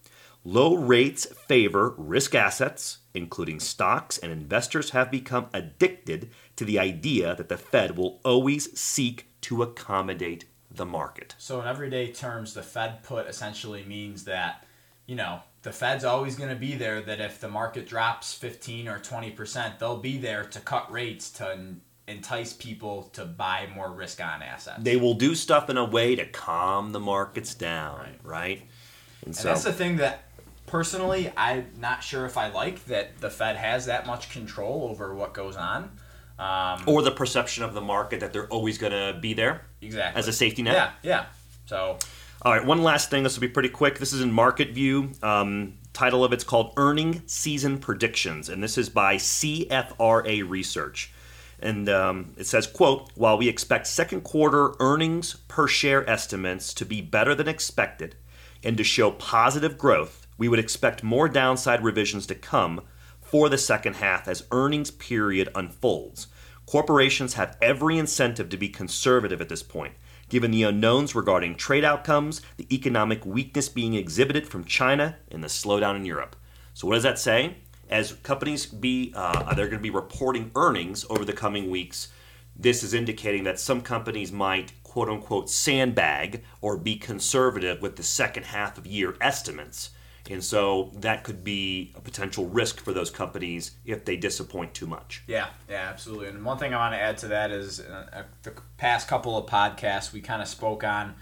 Low 0.44 0.74
rates 0.74 1.26
favor 1.26 1.94
risk 2.00 2.34
assets, 2.34 2.98
including 3.14 3.60
stocks, 3.60 4.18
and 4.18 4.32
investors 4.32 4.90
have 4.90 5.12
become 5.12 5.50
addicted 5.54 6.32
to 6.56 6.66
the 6.66 6.80
idea 6.80 7.36
that 7.36 7.48
the 7.48 7.58
Fed 7.58 7.96
will 7.96 8.20
always 8.26 8.76
seek 8.76 9.28
to 9.42 9.62
accommodate 9.62 10.46
the 10.72 10.88
market. 10.88 11.36
So 11.38 11.62
in 11.62 11.68
everyday 11.68 12.12
terms, 12.12 12.56
the 12.56 12.64
Fed 12.64 13.04
put 13.04 13.28
essentially 13.28 13.84
means 13.84 14.24
that, 14.24 14.66
you 15.12 15.18
know, 15.18 15.42
the 15.64 15.74
Fed's 15.74 16.06
always 16.06 16.38
going 16.38 16.52
to 16.52 16.56
be 16.56 16.76
there. 16.76 17.02
That 17.02 17.20
if 17.20 17.42
the 17.42 17.50
market 17.50 17.86
drops 17.86 18.34
fifteen 18.34 18.88
or 18.88 18.98
twenty 18.98 19.30
percent, 19.30 19.78
they'll 19.78 19.98
be 19.98 20.18
there 20.18 20.46
to 20.46 20.60
cut 20.62 20.90
rates 20.90 21.30
to 21.32 21.76
entice 22.08 22.54
people 22.54 23.10
to 23.12 23.26
buy 23.26 23.68
more 23.76 23.92
risk 23.92 24.22
on 24.22 24.42
assets. 24.42 24.82
They 24.82 24.96
will 24.96 25.16
do 25.16 25.36
stuff 25.36 25.70
in 25.70 25.76
a 25.76 25.84
way 25.84 26.16
to 26.16 26.26
calm 26.26 26.94
the 26.94 27.02
markets 27.02 27.54
down, 27.54 28.00
right? 28.00 28.20
right? 28.24 28.58
And, 28.60 29.28
and 29.28 29.36
so 29.36 29.50
that's 29.50 29.66
the 29.66 29.74
thing 29.74 29.98
that 29.98 30.24
personally 30.66 31.30
I'm 31.36 31.68
not 31.78 32.04
sure 32.04 32.26
if 32.26 32.38
I 32.38 32.50
like 32.50 32.86
that 32.86 33.18
the 33.20 33.30
Fed 33.30 33.58
has 33.58 33.88
that 33.88 34.08
much 34.08 34.30
control 34.30 34.88
over 34.90 35.14
what 35.14 35.34
goes 35.34 35.58
on. 35.58 35.92
Um, 36.40 36.84
or 36.88 37.02
the 37.02 37.12
perception 37.12 37.66
of 37.66 37.74
the 37.74 37.82
market 37.82 38.22
that 38.22 38.32
they're 38.32 38.48
always 38.48 38.78
going 38.78 38.94
to 38.94 39.20
be 39.20 39.34
there 39.34 39.66
exactly 39.82 40.18
as 40.18 40.30
a 40.30 40.34
safety 40.34 40.64
net. 40.64 40.74
Yeah, 40.74 40.92
yeah. 41.04 41.26
So, 41.66 42.00
all 42.44 42.54
right, 42.54 42.66
one 42.66 42.82
last 42.82 43.12
thing. 43.12 43.22
This 43.22 43.36
will 43.36 43.42
be 43.42 43.48
pretty 43.48 43.70
quick. 43.70 44.00
This 44.00 44.14
is 44.14 44.22
in 44.22 44.32
Market 44.32 44.72
View. 44.72 45.12
Um, 45.22 45.78
title 45.94 46.24
of 46.24 46.34
it's 46.34 46.44
called 46.44 46.74
Earning 46.76 47.22
Season 47.28 47.78
Predictions, 47.78 48.50
and 48.50 48.64
this 48.64 48.80
is 48.80 48.90
by 48.90 49.18
CFRA 49.18 50.50
Research. 50.50 51.14
And 51.60 51.88
um, 51.88 52.34
it 52.38 52.48
says, 52.48 52.66
quote, 52.66 53.12
while 53.14 53.38
we 53.38 53.48
expect 53.48 53.86
second 53.86 54.22
quarter 54.22 54.74
earnings 54.80 55.36
per 55.48 55.68
share 55.68 56.10
estimates 56.10 56.74
to 56.74 56.86
be 56.86 57.00
better 57.00 57.36
than 57.36 57.48
expected 57.48 58.16
and 58.64 58.76
to 58.78 58.84
show 58.84 59.12
positive 59.12 59.78
growth, 59.78 60.26
we 60.40 60.48
would 60.48 60.58
expect 60.58 61.04
more 61.04 61.30
downside 61.30 61.84
revisions 61.84 62.26
to 62.26 62.34
come 62.34 62.82
for 63.22 63.50
the 63.50 63.58
second 63.60 63.98
half 63.98 64.28
as 64.28 64.48
earnings 64.52 64.90
period 64.90 65.50
unfolds. 65.54 66.26
Corporations 66.66 67.36
have 67.36 67.56
every 67.62 68.00
incentive 68.00 68.50
to 68.50 68.58
be 68.58 68.70
conservative 68.70 69.42
at 69.42 69.50
this 69.50 69.62
point, 69.62 69.94
given 70.32 70.50
the 70.50 70.64
unknowns 70.64 71.14
regarding 71.14 71.54
trade 71.54 71.84
outcomes, 71.84 72.42
the 72.56 72.66
economic 72.74 73.26
weakness 73.26 73.68
being 73.68 73.96
exhibited 73.96 74.48
from 74.48 74.64
China, 74.64 75.18
and 75.30 75.44
the 75.44 75.50
slowdown 75.50 75.98
in 75.98 76.06
Europe. 76.06 76.38
So, 76.74 76.88
what 76.88 76.94
does 76.94 77.04
that 77.04 77.20
say? 77.20 77.58
As 77.90 78.14
companies 78.24 78.66
be, 78.66 79.12
uh, 79.14 79.54
they're 79.54 79.68
going 79.68 79.78
to 79.78 79.84
be 79.84 79.90
reporting 79.90 80.50
earnings 80.56 81.06
over 81.10 81.26
the 81.26 81.34
coming 81.34 81.70
weeks. 81.70 82.08
This 82.56 82.82
is 82.82 82.94
indicating 82.94 83.44
that 83.44 83.60
some 83.60 83.82
companies 83.82 84.32
might 84.32 84.72
quote 84.84 85.10
unquote 85.10 85.50
sandbag 85.50 86.46
or 86.62 86.78
be 86.78 86.96
conservative 86.96 87.82
with 87.82 87.98
the 87.98 88.04
second 88.04 88.46
half 88.46 88.78
of 88.78 88.88
year 88.88 89.18
estimates. 89.20 89.90
And 90.32 90.44
so 90.44 90.92
that 90.96 91.24
could 91.24 91.44
be 91.44 91.92
a 91.96 92.02
potential 92.02 92.48
risk 92.48 92.80
for 92.80 92.94
those 92.94 93.10
companies 93.10 93.72
if 93.86 94.06
they 94.06 94.16
disappoint 94.16 94.74
too 94.74 94.88
much. 94.88 95.24
Yeah, 95.28 95.48
yeah, 95.70 95.90
absolutely. 95.90 96.28
And 96.28 96.46
one 96.46 96.58
thing 96.58 96.74
I 96.74 96.78
want 96.78 96.94
to 96.94 97.00
add 97.00 97.18
to 97.20 97.28
that 97.30 97.52
is 97.52 97.80
uh, 97.80 98.08
uh 98.14 98.24
the 98.44 98.54
past 98.78 99.08
couple 99.08 99.38
of 99.38 99.50
podcasts 99.50 100.14
we 100.14 100.22
kind 100.22 100.42
of 100.42 100.48
spoke 100.48 100.84
on 100.84 101.16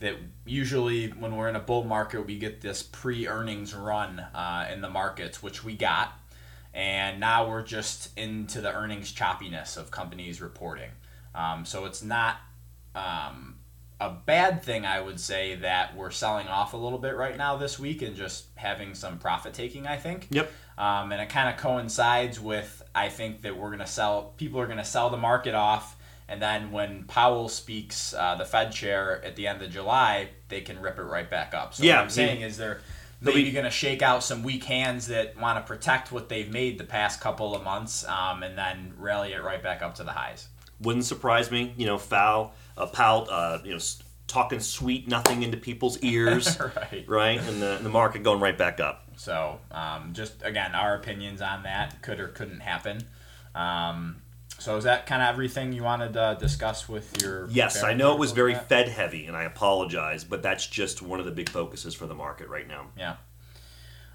that 0.00 0.16
usually 0.44 1.08
when 1.08 1.36
we're 1.36 1.48
in 1.48 1.54
a 1.54 1.60
bull 1.60 1.84
market 1.84 2.26
we 2.26 2.36
get 2.36 2.60
this 2.60 2.82
pre-earnings 2.82 3.72
run 3.72 4.18
uh, 4.18 4.68
in 4.72 4.80
the 4.80 4.90
markets, 4.90 5.42
which 5.42 5.62
we 5.62 5.76
got, 5.76 6.12
and 6.74 7.20
now 7.20 7.48
we're 7.48 7.62
just 7.62 8.16
into 8.18 8.60
the 8.60 8.72
earnings 8.74 9.12
choppiness 9.12 9.76
of 9.76 9.90
companies 9.90 10.40
reporting. 10.40 10.90
Um, 11.34 11.64
so 11.64 11.84
it's 11.84 12.02
not 12.02 12.38
um, 12.94 13.56
a 14.02 14.18
bad 14.26 14.62
thing, 14.62 14.84
I 14.84 15.00
would 15.00 15.20
say, 15.20 15.54
that 15.56 15.96
we're 15.96 16.10
selling 16.10 16.48
off 16.48 16.74
a 16.74 16.76
little 16.76 16.98
bit 16.98 17.14
right 17.14 17.36
now 17.36 17.56
this 17.56 17.78
week 17.78 18.02
and 18.02 18.16
just 18.16 18.46
having 18.56 18.94
some 18.94 19.18
profit 19.18 19.54
taking, 19.54 19.86
I 19.86 19.96
think. 19.96 20.26
Yep. 20.30 20.50
Um, 20.76 21.12
and 21.12 21.20
it 21.20 21.28
kind 21.28 21.48
of 21.48 21.56
coincides 21.60 22.40
with, 22.40 22.82
I 22.94 23.08
think, 23.08 23.42
that 23.42 23.56
we're 23.56 23.68
going 23.68 23.78
to 23.78 23.86
sell, 23.86 24.34
people 24.36 24.60
are 24.60 24.66
going 24.66 24.78
to 24.78 24.84
sell 24.84 25.10
the 25.10 25.16
market 25.16 25.54
off. 25.54 25.96
And 26.28 26.42
then 26.42 26.72
when 26.72 27.04
Powell 27.04 27.48
speaks, 27.48 28.14
uh, 28.14 28.34
the 28.36 28.44
Fed 28.44 28.72
chair 28.72 29.22
at 29.24 29.36
the 29.36 29.46
end 29.46 29.62
of 29.62 29.70
July, 29.70 30.30
they 30.48 30.62
can 30.62 30.80
rip 30.80 30.98
it 30.98 31.02
right 31.02 31.28
back 31.28 31.54
up. 31.54 31.74
So 31.74 31.84
yeah, 31.84 31.96
what 31.96 32.04
I'm 32.04 32.10
saying 32.10 32.40
is 32.40 32.56
they're 32.56 32.80
maybe 33.20 33.52
going 33.52 33.64
to 33.64 33.70
shake 33.70 34.02
out 34.02 34.24
some 34.24 34.42
weak 34.42 34.64
hands 34.64 35.06
that 35.08 35.38
want 35.38 35.58
to 35.58 35.68
protect 35.68 36.10
what 36.10 36.28
they've 36.28 36.50
made 36.50 36.78
the 36.78 36.84
past 36.84 37.20
couple 37.20 37.54
of 37.54 37.62
months 37.62 38.04
um, 38.08 38.42
and 38.42 38.58
then 38.58 38.94
rally 38.98 39.32
it 39.32 39.42
right 39.42 39.62
back 39.62 39.82
up 39.82 39.94
to 39.96 40.04
the 40.04 40.10
highs. 40.10 40.48
Wouldn't 40.80 41.04
surprise 41.04 41.50
me. 41.50 41.72
You 41.76 41.86
know, 41.86 41.98
foul 41.98 42.54
a 42.76 42.86
pout, 42.86 43.28
uh, 43.30 43.58
you 43.64 43.72
know, 43.72 43.80
talking 44.26 44.60
sweet 44.60 45.08
nothing 45.08 45.42
into 45.42 45.56
people's 45.56 45.98
ears, 45.98 46.58
right? 46.76 47.04
Right, 47.06 47.38
and 47.40 47.60
the, 47.60 47.76
and 47.76 47.84
the 47.84 47.90
market 47.90 48.22
going 48.22 48.40
right 48.40 48.56
back 48.56 48.80
up. 48.80 49.04
So, 49.16 49.60
um, 49.70 50.12
just 50.14 50.42
again, 50.42 50.74
our 50.74 50.94
opinions 50.94 51.42
on 51.42 51.64
that 51.64 52.02
could 52.02 52.18
or 52.18 52.28
couldn't 52.28 52.60
happen. 52.60 53.04
Um, 53.54 54.22
so, 54.58 54.76
is 54.76 54.84
that 54.84 55.06
kind 55.06 55.22
of 55.22 55.28
everything 55.28 55.72
you 55.72 55.82
wanted 55.82 56.12
to 56.14 56.36
discuss 56.40 56.88
with 56.88 57.20
your? 57.20 57.48
Yes, 57.50 57.82
I 57.82 57.94
know 57.94 58.12
it 58.12 58.18
was 58.18 58.32
very 58.32 58.54
Fed 58.54 58.88
heavy, 58.88 59.26
and 59.26 59.36
I 59.36 59.42
apologize, 59.42 60.24
but 60.24 60.42
that's 60.42 60.66
just 60.66 61.02
one 61.02 61.20
of 61.20 61.26
the 61.26 61.32
big 61.32 61.48
focuses 61.48 61.94
for 61.94 62.06
the 62.06 62.14
market 62.14 62.48
right 62.48 62.66
now. 62.66 62.86
Yeah. 62.96 63.16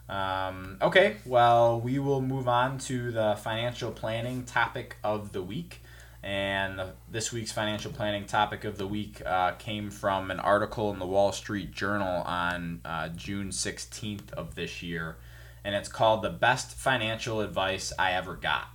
Um, 0.10 0.78
okay, 0.82 1.18
well, 1.26 1.82
we 1.82 2.00
will 2.00 2.22
move 2.22 2.48
on 2.48 2.78
to 2.80 3.12
the 3.12 3.38
financial 3.42 3.92
planning 3.92 4.44
topic 4.46 4.96
of 5.04 5.34
the 5.34 5.44
week. 5.44 5.82
And 6.24 6.82
this 7.10 7.32
week's 7.32 7.52
financial 7.52 7.92
planning 7.92 8.26
topic 8.26 8.64
of 8.64 8.78
the 8.78 8.88
week 8.88 9.22
uh, 9.26 9.52
came 9.52 9.90
from 9.90 10.32
an 10.32 10.40
article 10.40 10.92
in 10.92 11.00
the 11.00 11.06
Wall 11.06 11.32
Street 11.32 11.72
Journal 11.72 12.24
on 12.24 12.82
uh, 12.84 13.10
June 13.10 13.50
16th 13.50 14.34
of 14.34 14.56
this 14.56 14.82
year. 14.82 15.18
And 15.64 15.76
it's 15.76 15.90
called 15.90 16.24
The 16.24 16.30
Best 16.30 16.76
Financial 16.76 17.42
Advice 17.42 17.94
I 18.00 18.14
Ever 18.14 18.36
Got. 18.36 18.68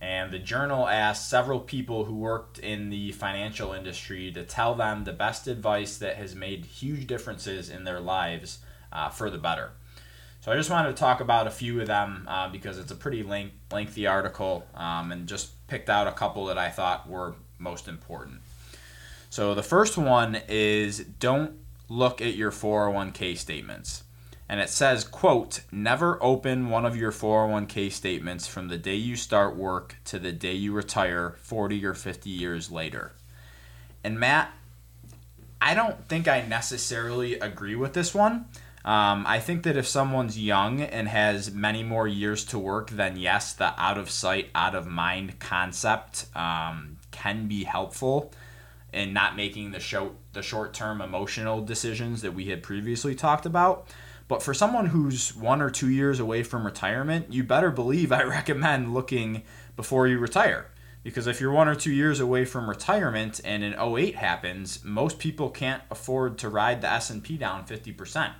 And 0.00 0.30
the 0.30 0.38
journal 0.38 0.86
asked 0.86 1.28
several 1.28 1.60
people 1.60 2.04
who 2.04 2.14
worked 2.14 2.58
in 2.58 2.90
the 2.90 3.12
financial 3.12 3.72
industry 3.72 4.30
to 4.32 4.44
tell 4.44 4.74
them 4.74 5.04
the 5.04 5.12
best 5.12 5.46
advice 5.46 5.96
that 5.98 6.16
has 6.16 6.34
made 6.34 6.66
huge 6.66 7.06
differences 7.06 7.70
in 7.70 7.84
their 7.84 8.00
lives 8.00 8.58
uh, 8.92 9.08
for 9.08 9.30
the 9.30 9.38
better. 9.38 9.72
So 10.46 10.52
I 10.52 10.56
just 10.56 10.70
wanted 10.70 10.90
to 10.90 10.94
talk 10.94 11.18
about 11.18 11.48
a 11.48 11.50
few 11.50 11.80
of 11.80 11.88
them 11.88 12.24
uh, 12.28 12.48
because 12.48 12.78
it's 12.78 12.92
a 12.92 12.94
pretty 12.94 13.24
length, 13.24 13.56
lengthy 13.72 14.06
article 14.06 14.64
um, 14.76 15.10
and 15.10 15.26
just 15.26 15.66
picked 15.66 15.90
out 15.90 16.06
a 16.06 16.12
couple 16.12 16.46
that 16.46 16.56
I 16.56 16.70
thought 16.70 17.08
were 17.08 17.34
most 17.58 17.88
important. 17.88 18.42
So 19.28 19.56
the 19.56 19.64
first 19.64 19.98
one 19.98 20.40
is 20.46 21.00
don't 21.00 21.54
look 21.88 22.20
at 22.20 22.36
your 22.36 22.52
401k 22.52 23.36
statements. 23.36 24.04
And 24.48 24.60
it 24.60 24.70
says, 24.70 25.02
quote, 25.02 25.62
never 25.72 26.16
open 26.22 26.70
one 26.70 26.86
of 26.86 26.96
your 26.96 27.10
401k 27.10 27.90
statements 27.90 28.46
from 28.46 28.68
the 28.68 28.78
day 28.78 28.94
you 28.94 29.16
start 29.16 29.56
work 29.56 29.96
to 30.04 30.20
the 30.20 30.30
day 30.30 30.52
you 30.52 30.72
retire 30.72 31.34
40 31.40 31.84
or 31.84 31.94
50 31.94 32.30
years 32.30 32.70
later. 32.70 33.14
And 34.04 34.20
Matt, 34.20 34.52
I 35.60 35.74
don't 35.74 36.06
think 36.08 36.28
I 36.28 36.42
necessarily 36.42 37.34
agree 37.40 37.74
with 37.74 37.94
this 37.94 38.14
one. 38.14 38.46
Um, 38.86 39.24
I 39.26 39.40
think 39.40 39.64
that 39.64 39.76
if 39.76 39.88
someone's 39.88 40.38
young 40.38 40.80
and 40.80 41.08
has 41.08 41.50
many 41.50 41.82
more 41.82 42.06
years 42.06 42.44
to 42.46 42.58
work, 42.58 42.90
then 42.90 43.16
yes, 43.16 43.52
the 43.52 43.74
out 43.76 43.98
of 43.98 44.08
sight, 44.08 44.48
out 44.54 44.76
of 44.76 44.86
mind 44.86 45.40
concept 45.40 46.26
um, 46.36 46.98
can 47.10 47.48
be 47.48 47.64
helpful 47.64 48.32
in 48.92 49.12
not 49.12 49.34
making 49.34 49.72
the 49.72 49.80
show 49.80 50.12
the 50.34 50.42
short 50.42 50.72
term 50.72 51.00
emotional 51.00 51.60
decisions 51.60 52.22
that 52.22 52.32
we 52.32 52.44
had 52.44 52.62
previously 52.62 53.16
talked 53.16 53.44
about. 53.44 53.88
But 54.28 54.40
for 54.40 54.54
someone 54.54 54.86
who's 54.86 55.34
one 55.34 55.60
or 55.60 55.70
two 55.70 55.90
years 55.90 56.20
away 56.20 56.44
from 56.44 56.64
retirement, 56.64 57.32
you 57.32 57.42
better 57.42 57.72
believe 57.72 58.12
I 58.12 58.22
recommend 58.24 58.94
looking 58.94 59.42
before 59.74 60.06
you 60.06 60.20
retire. 60.20 60.70
Because 61.02 61.26
if 61.26 61.40
you're 61.40 61.52
one 61.52 61.68
or 61.68 61.74
two 61.74 61.92
years 61.92 62.20
away 62.20 62.44
from 62.44 62.68
retirement 62.68 63.40
and 63.44 63.64
an 63.64 63.74
08 63.78 64.14
happens, 64.14 64.84
most 64.84 65.18
people 65.18 65.50
can't 65.50 65.82
afford 65.90 66.38
to 66.38 66.48
ride 66.48 66.82
the 66.82 66.90
S&P 66.90 67.36
down 67.36 67.64
50%. 67.64 68.32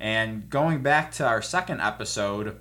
And 0.00 0.48
going 0.48 0.82
back 0.82 1.12
to 1.12 1.26
our 1.26 1.42
second 1.42 1.80
episode, 1.80 2.60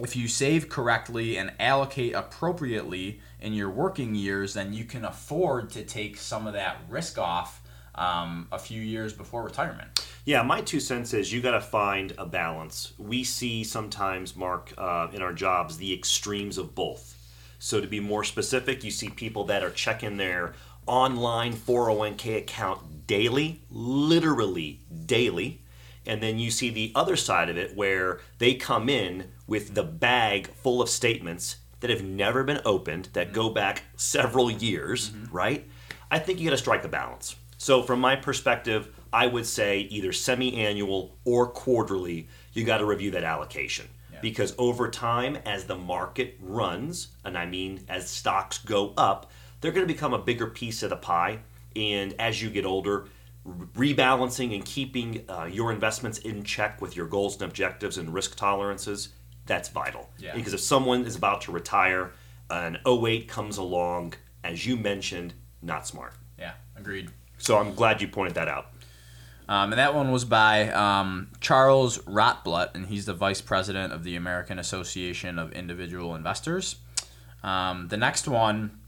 if 0.00 0.16
you 0.16 0.28
save 0.28 0.68
correctly 0.68 1.36
and 1.36 1.52
allocate 1.58 2.14
appropriately 2.14 3.20
in 3.40 3.52
your 3.52 3.70
working 3.70 4.14
years, 4.14 4.54
then 4.54 4.72
you 4.72 4.84
can 4.84 5.04
afford 5.04 5.70
to 5.70 5.84
take 5.84 6.16
some 6.16 6.46
of 6.46 6.52
that 6.54 6.78
risk 6.88 7.18
off 7.18 7.62
um, 7.94 8.48
a 8.52 8.58
few 8.58 8.82
years 8.82 9.12
before 9.12 9.42
retirement. 9.42 10.06
Yeah, 10.24 10.42
my 10.42 10.60
two 10.60 10.80
cents 10.80 11.14
is 11.14 11.32
you 11.32 11.40
got 11.40 11.52
to 11.52 11.60
find 11.60 12.12
a 12.18 12.26
balance. 12.26 12.92
We 12.98 13.24
see 13.24 13.64
sometimes, 13.64 14.36
Mark, 14.36 14.74
uh, 14.76 15.08
in 15.12 15.22
our 15.22 15.32
jobs, 15.32 15.78
the 15.78 15.94
extremes 15.94 16.58
of 16.58 16.74
both. 16.74 17.14
So 17.58 17.80
to 17.80 17.86
be 17.86 18.00
more 18.00 18.24
specific, 18.24 18.84
you 18.84 18.90
see 18.90 19.08
people 19.08 19.44
that 19.44 19.62
are 19.62 19.70
checking 19.70 20.18
their 20.18 20.54
online 20.86 21.54
401k 21.54 22.38
account 22.38 23.06
daily, 23.06 23.62
literally 23.70 24.80
daily 25.06 25.62
and 26.06 26.22
then 26.22 26.38
you 26.38 26.50
see 26.50 26.70
the 26.70 26.92
other 26.94 27.16
side 27.16 27.48
of 27.48 27.56
it 27.56 27.76
where 27.76 28.20
they 28.38 28.54
come 28.54 28.88
in 28.88 29.30
with 29.46 29.74
the 29.74 29.82
bag 29.82 30.48
full 30.54 30.82
of 30.82 30.88
statements 30.88 31.56
that 31.80 31.90
have 31.90 32.02
never 32.02 32.42
been 32.44 32.60
opened 32.64 33.08
that 33.12 33.32
go 33.32 33.50
back 33.50 33.84
several 33.96 34.50
years, 34.50 35.10
mm-hmm. 35.10 35.34
right? 35.34 35.68
I 36.10 36.18
think 36.18 36.38
you 36.38 36.46
got 36.46 36.52
to 36.52 36.58
strike 36.58 36.84
a 36.84 36.88
balance. 36.88 37.36
So, 37.58 37.82
from 37.82 38.00
my 38.00 38.16
perspective, 38.16 38.94
I 39.12 39.26
would 39.26 39.46
say 39.46 39.80
either 39.80 40.12
semi 40.12 40.56
annual 40.56 41.16
or 41.24 41.48
quarterly, 41.48 42.28
you 42.52 42.64
got 42.64 42.78
to 42.78 42.84
review 42.84 43.10
that 43.12 43.24
allocation. 43.24 43.88
Yeah. 44.12 44.20
Because 44.20 44.54
over 44.58 44.90
time, 44.90 45.36
as 45.44 45.64
the 45.64 45.76
market 45.76 46.36
runs, 46.40 47.08
and 47.24 47.36
I 47.36 47.46
mean 47.46 47.84
as 47.88 48.08
stocks 48.08 48.58
go 48.58 48.92
up, 48.96 49.30
they're 49.60 49.72
going 49.72 49.86
to 49.86 49.92
become 49.92 50.14
a 50.14 50.18
bigger 50.18 50.46
piece 50.46 50.82
of 50.82 50.90
the 50.90 50.96
pie. 50.96 51.40
And 51.74 52.14
as 52.18 52.42
you 52.42 52.50
get 52.50 52.64
older, 52.64 53.08
rebalancing 53.74 54.54
and 54.54 54.64
keeping 54.64 55.24
uh, 55.28 55.44
your 55.44 55.72
investments 55.72 56.18
in 56.18 56.42
check 56.42 56.80
with 56.80 56.96
your 56.96 57.06
goals 57.06 57.34
and 57.34 57.42
objectives 57.42 57.98
and 57.98 58.12
risk 58.12 58.36
tolerances 58.36 59.10
that's 59.46 59.68
vital 59.68 60.10
yeah. 60.18 60.34
because 60.34 60.52
if 60.52 60.60
someone 60.60 61.04
is 61.04 61.14
about 61.14 61.40
to 61.42 61.52
retire 61.52 62.12
an 62.50 62.78
08 62.84 63.28
comes 63.28 63.58
along 63.58 64.14
as 64.46 64.64
you 64.64 64.76
mentioned, 64.76 65.34
not 65.60 65.86
smart. 65.86 66.14
Yeah, 66.38 66.52
agreed. 66.76 67.10
So 67.38 67.58
I'm 67.58 67.74
glad 67.74 68.00
you 68.00 68.08
pointed 68.08 68.34
that 68.34 68.48
out. 68.48 68.68
Um, 69.48 69.72
and 69.72 69.78
that 69.78 69.94
one 69.94 70.10
was 70.10 70.24
by 70.24 70.70
um, 70.70 71.28
Charles 71.40 71.98
Rotblut, 71.98 72.74
and 72.74 72.86
he's 72.86 73.06
the 73.06 73.14
vice 73.14 73.40
president 73.40 73.92
of 73.92 74.02
the 74.02 74.16
American 74.16 74.58
Association 74.58 75.38
of 75.38 75.52
Individual 75.52 76.14
Investors. 76.14 76.76
Um, 77.42 77.88
the 77.88 77.96
next 77.96 78.26
one 78.26 78.78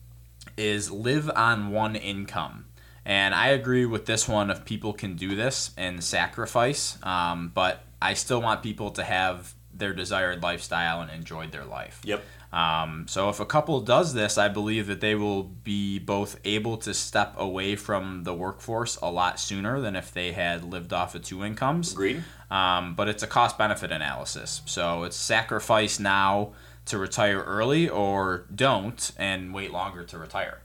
is 0.57 0.91
live 0.91 1.31
on 1.37 1.71
one 1.71 1.95
income. 1.95 2.67
And 3.09 3.35
I 3.35 3.49
agree 3.49 3.87
with 3.87 4.05
this 4.05 4.29
one 4.29 4.51
if 4.51 4.67
people 4.67 4.93
can 4.93 5.17
do 5.17 5.35
this 5.35 5.71
and 5.79 6.05
sacrifice, 6.05 6.99
um, 7.03 7.51
but 7.55 7.83
I 8.03 8.13
still 8.13 8.43
want 8.43 8.63
people 8.63 8.91
to 8.93 9.03
have 9.03 9.55
their 9.73 9.95
desired 9.95 10.43
lifestyle 10.43 11.01
and 11.01 11.11
enjoy 11.11 11.47
their 11.47 11.65
life. 11.65 12.03
Yep. 12.05 12.23
Um, 12.53 13.07
so 13.09 13.31
if 13.31 13.41
a 13.41 13.47
couple 13.47 13.81
does 13.81 14.13
this, 14.13 14.37
I 14.37 14.49
believe 14.49 14.87
that 14.89 15.01
they 15.01 15.15
will 15.15 15.43
be 15.43 15.99
both 15.99 16.39
able 16.45 16.77
to 16.79 16.93
step 16.93 17.35
away 17.39 17.77
from 17.77 18.25
the 18.25 18.35
workforce 18.35 18.97
a 18.97 19.11
lot 19.11 19.41
sooner 19.41 19.81
than 19.81 19.97
if 19.97 20.13
they 20.13 20.33
had 20.33 20.63
lived 20.63 20.93
off 20.93 21.15
of 21.15 21.23
two 21.23 21.43
incomes. 21.43 21.93
Agreed. 21.93 22.23
Um, 22.51 22.95
but 22.95 23.09
it's 23.09 23.23
a 23.23 23.27
cost 23.27 23.57
benefit 23.57 23.91
analysis. 23.91 24.61
So 24.67 25.05
it's 25.05 25.17
sacrifice 25.17 25.99
now 25.99 26.53
to 26.87 26.99
retire 26.99 27.43
early 27.43 27.89
or 27.89 28.47
don't 28.55 29.13
and 29.17 29.55
wait 29.55 29.71
longer 29.73 30.05
to 30.05 30.19
retire. 30.19 30.61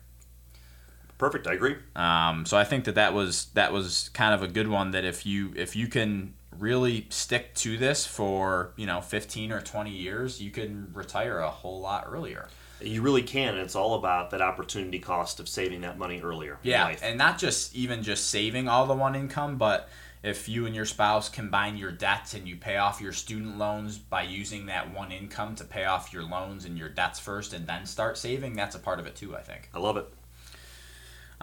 Perfect. 1.24 1.48
I 1.48 1.54
agree. 1.54 1.78
Um, 1.96 2.46
so 2.46 2.58
I 2.58 2.66
think 2.66 2.84
that 2.84 2.96
that 2.96 3.14
was 3.14 3.46
that 3.54 3.72
was 3.72 4.10
kind 4.14 4.34
of 4.34 4.44
a 4.44 4.48
good 4.48 4.68
one. 4.68 4.92
That 4.92 5.06
if 5.06 5.26
you 5.26 5.54
if 5.56 5.74
you 5.74 5.88
can 5.88 6.34
really 6.60 7.08
stick 7.10 7.56
to 7.56 7.78
this 7.78 8.06
for 8.06 8.74
you 8.76 8.86
know 8.86 9.00
15 9.00 9.54
or 9.54 9.62
20 9.62 9.90
years, 9.90 10.42
you 10.42 10.52
can 10.52 10.90
retire 10.94 11.40
a 11.40 11.50
whole 11.50 11.80
lot 11.80 12.08
earlier. 12.10 12.50
You 12.82 13.02
really 13.02 13.24
can, 13.24 13.58
it's 13.58 13.74
all 13.74 13.94
about 13.96 14.32
that 14.32 14.42
opportunity 14.42 15.00
cost 15.00 15.40
of 15.40 15.48
saving 15.48 15.80
that 15.82 15.98
money 15.98 16.20
earlier. 16.20 16.60
in 16.62 16.72
Yeah, 16.72 16.84
life. 16.84 17.00
and 17.02 17.18
not 17.18 17.38
just 17.38 17.74
even 17.74 18.04
just 18.04 18.30
saving 18.30 18.68
all 18.68 18.86
the 18.86 18.94
one 18.94 19.16
income, 19.16 19.58
but 19.58 19.88
if 20.24 20.50
you 20.50 20.66
and 20.66 20.76
your 20.76 20.84
spouse 20.84 21.30
combine 21.30 21.78
your 21.78 21.92
debts 21.92 22.34
and 22.34 22.46
you 22.50 22.58
pay 22.58 22.76
off 22.76 23.00
your 23.00 23.14
student 23.14 23.58
loans 23.58 23.98
by 23.98 24.24
using 24.24 24.66
that 24.66 24.94
one 24.94 25.14
income 25.14 25.56
to 25.56 25.64
pay 25.64 25.86
off 25.86 26.12
your 26.12 26.24
loans 26.24 26.66
and 26.66 26.78
your 26.78 26.90
debts 26.90 27.20
first 27.22 27.54
and 27.54 27.66
then 27.66 27.86
start 27.86 28.18
saving, 28.18 28.56
that's 28.58 28.76
a 28.76 28.80
part 28.80 29.00
of 29.00 29.06
it 29.08 29.16
too, 29.16 29.34
I 29.38 29.42
think. 29.42 29.70
I 29.74 29.80
love 29.80 29.96
it. 29.96 30.06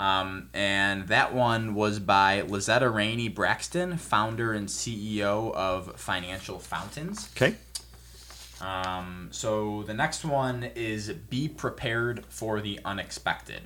Um, 0.01 0.49
and 0.55 1.09
that 1.09 1.35
one 1.35 1.75
was 1.75 1.99
by 1.99 2.41
Lazetta 2.41 2.91
Rainey 2.93 3.29
Braxton, 3.29 3.99
founder 3.99 4.55
and 4.55 4.67
CEO 4.67 5.53
of 5.53 5.95
Financial 6.01 6.59
Fountains. 6.59 7.29
Okay. 7.37 7.55
Um, 8.63 9.29
so 9.31 9.83
the 9.83 9.93
next 9.93 10.25
one 10.25 10.71
is 10.75 11.11
be 11.11 11.49
prepared 11.49 12.25
for 12.31 12.63
the 12.63 12.81
unexpected. 12.83 13.61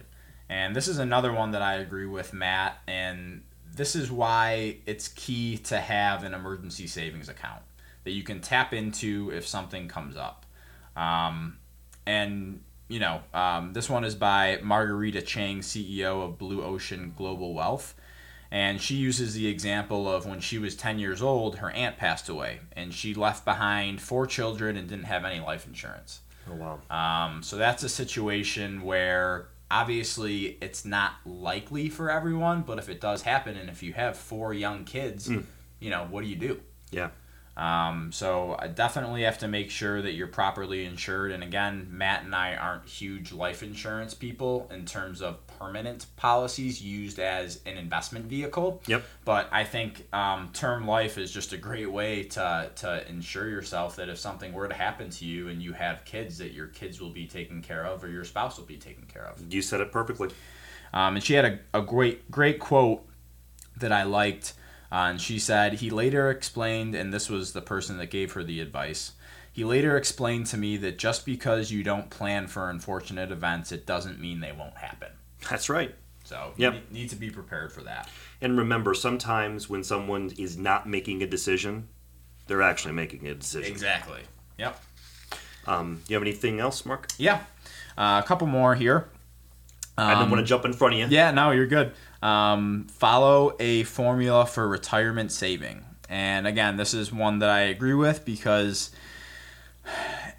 And 0.48 0.74
this 0.74 0.88
is 0.88 0.98
another 0.98 1.32
one 1.32 1.52
that 1.52 1.62
I 1.62 1.74
agree 1.74 2.06
with 2.06 2.32
Matt. 2.32 2.78
And 2.88 3.44
this 3.72 3.94
is 3.94 4.10
why 4.10 4.78
it's 4.86 5.06
key 5.06 5.58
to 5.58 5.78
have 5.78 6.24
an 6.24 6.34
emergency 6.34 6.88
savings 6.88 7.28
account 7.28 7.62
that 8.02 8.10
you 8.10 8.24
can 8.24 8.40
tap 8.40 8.74
into 8.74 9.30
if 9.32 9.46
something 9.46 9.86
comes 9.86 10.16
up. 10.16 10.46
Um, 10.96 11.58
and, 12.06 12.64
you 12.88 13.00
know, 13.00 13.22
um, 13.32 13.72
this 13.72 13.88
one 13.88 14.04
is 14.04 14.14
by 14.14 14.58
Marguerita 14.62 15.24
Cheng, 15.24 15.60
CEO 15.60 16.24
of 16.24 16.38
Blue 16.38 16.62
Ocean 16.62 17.14
Global 17.16 17.54
Wealth. 17.54 17.94
And 18.50 18.80
she 18.80 18.94
uses 18.94 19.34
the 19.34 19.48
example 19.48 20.08
of 20.08 20.26
when 20.26 20.38
she 20.38 20.58
was 20.58 20.76
10 20.76 21.00
years 21.00 21.20
old, 21.20 21.56
her 21.56 21.70
aunt 21.70 21.96
passed 21.96 22.28
away, 22.28 22.60
and 22.72 22.94
she 22.94 23.12
left 23.12 23.44
behind 23.44 24.00
four 24.00 24.28
children 24.28 24.76
and 24.76 24.88
didn't 24.88 25.06
have 25.06 25.24
any 25.24 25.40
life 25.40 25.66
insurance. 25.66 26.20
Oh 26.48 26.54
wow. 26.54 26.80
Um, 26.88 27.42
so 27.42 27.56
that's 27.56 27.82
a 27.82 27.88
situation 27.88 28.82
where 28.82 29.48
obviously 29.70 30.58
it's 30.60 30.84
not 30.84 31.14
likely 31.26 31.88
for 31.88 32.10
everyone, 32.10 32.62
but 32.62 32.78
if 32.78 32.88
it 32.88 33.00
does 33.00 33.22
happen, 33.22 33.56
and 33.56 33.68
if 33.68 33.82
you 33.82 33.92
have 33.94 34.16
four 34.16 34.54
young 34.54 34.84
kids, 34.84 35.28
you 35.80 35.90
know, 35.90 36.06
what 36.08 36.22
do 36.22 36.28
you 36.28 36.36
do? 36.36 36.60
Yeah. 36.92 37.08
Um, 37.56 38.10
so 38.10 38.56
I 38.58 38.66
definitely 38.66 39.22
have 39.22 39.38
to 39.38 39.48
make 39.48 39.70
sure 39.70 40.02
that 40.02 40.14
you're 40.14 40.26
properly 40.26 40.84
insured. 40.84 41.30
And 41.30 41.44
again, 41.44 41.86
Matt 41.90 42.24
and 42.24 42.34
I 42.34 42.56
aren't 42.56 42.88
huge 42.88 43.32
life 43.32 43.62
insurance 43.62 44.12
people 44.12 44.68
in 44.72 44.86
terms 44.86 45.22
of 45.22 45.46
permanent 45.46 46.06
policies 46.16 46.82
used 46.82 47.20
as 47.20 47.60
an 47.64 47.76
investment 47.76 48.26
vehicle. 48.26 48.82
Yep. 48.88 49.04
But 49.24 49.48
I 49.52 49.62
think 49.62 50.06
um, 50.12 50.50
term 50.52 50.86
life 50.86 51.16
is 51.16 51.30
just 51.30 51.52
a 51.52 51.56
great 51.56 51.90
way 51.90 52.24
to, 52.24 52.70
to 52.74 53.08
ensure 53.08 53.48
yourself 53.48 53.96
that 53.96 54.08
if 54.08 54.18
something 54.18 54.52
were 54.52 54.66
to 54.66 54.74
happen 54.74 55.10
to 55.10 55.24
you 55.24 55.48
and 55.48 55.62
you 55.62 55.72
have 55.74 56.04
kids, 56.04 56.38
that 56.38 56.52
your 56.52 56.66
kids 56.66 57.00
will 57.00 57.10
be 57.10 57.26
taken 57.26 57.62
care 57.62 57.86
of 57.86 58.02
or 58.02 58.08
your 58.08 58.24
spouse 58.24 58.58
will 58.58 58.66
be 58.66 58.76
taken 58.76 59.04
care 59.06 59.26
of. 59.26 59.40
You 59.52 59.62
said 59.62 59.80
it 59.80 59.92
perfectly. 59.92 60.30
Um, 60.92 61.16
and 61.16 61.24
she 61.24 61.34
had 61.34 61.44
a, 61.44 61.58
a 61.78 61.82
great 61.82 62.30
great 62.30 62.58
quote 62.58 63.04
that 63.76 63.92
I 63.92 64.04
liked. 64.04 64.54
Uh, 64.94 65.08
and 65.10 65.20
she 65.20 65.40
said, 65.40 65.72
He 65.74 65.90
later 65.90 66.30
explained, 66.30 66.94
and 66.94 67.12
this 67.12 67.28
was 67.28 67.52
the 67.52 67.60
person 67.60 67.98
that 67.98 68.06
gave 68.10 68.32
her 68.34 68.44
the 68.44 68.60
advice. 68.60 69.12
He 69.52 69.64
later 69.64 69.96
explained 69.96 70.46
to 70.46 70.56
me 70.56 70.76
that 70.76 70.98
just 70.98 71.26
because 71.26 71.72
you 71.72 71.82
don't 71.82 72.10
plan 72.10 72.46
for 72.46 72.70
unfortunate 72.70 73.32
events, 73.32 73.72
it 73.72 73.86
doesn't 73.86 74.20
mean 74.20 74.38
they 74.38 74.52
won't 74.52 74.76
happen. 74.76 75.08
That's 75.50 75.68
right. 75.68 75.96
So 76.22 76.52
Yep. 76.56 76.74
you 76.74 76.80
need, 76.92 77.10
to 77.10 77.16
be 77.16 77.28
prepared 77.28 77.72
for 77.72 77.80
that. 77.82 78.08
And 78.40 78.56
remember, 78.56 78.94
sometimes 78.94 79.68
when 79.68 79.82
someone 79.82 80.30
is 80.38 80.56
not 80.56 80.88
making 80.88 81.24
a 81.24 81.26
decision, 81.26 81.88
they're 82.46 82.62
actually 82.62 82.94
making 82.94 83.26
a 83.26 83.34
decision. 83.34 83.72
Exactly. 83.72 84.20
Yep. 84.58 84.80
Um, 85.66 86.02
you 86.08 86.14
have 86.14 86.22
anything 86.22 86.60
else, 86.60 86.86
Mark? 86.86 87.08
Yeah. 87.18 87.40
Uh, 87.98 88.20
a 88.24 88.26
couple 88.26 88.46
more 88.46 88.76
here. 88.76 89.08
I 89.96 90.14
didn't 90.14 90.30
want 90.30 90.40
to 90.40 90.46
jump 90.46 90.64
in 90.64 90.72
front 90.72 90.94
of 90.94 90.98
you. 90.98 91.06
Um, 91.06 91.12
Yeah, 91.12 91.30
no, 91.30 91.50
you're 91.52 91.66
good. 91.66 91.92
Um, 92.24 92.86
follow 92.90 93.54
a 93.60 93.82
formula 93.82 94.46
for 94.46 94.66
retirement 94.66 95.30
saving. 95.30 95.84
And 96.08 96.46
again, 96.46 96.78
this 96.78 96.94
is 96.94 97.12
one 97.12 97.40
that 97.40 97.50
I 97.50 97.60
agree 97.60 97.92
with 97.92 98.24
because 98.24 98.90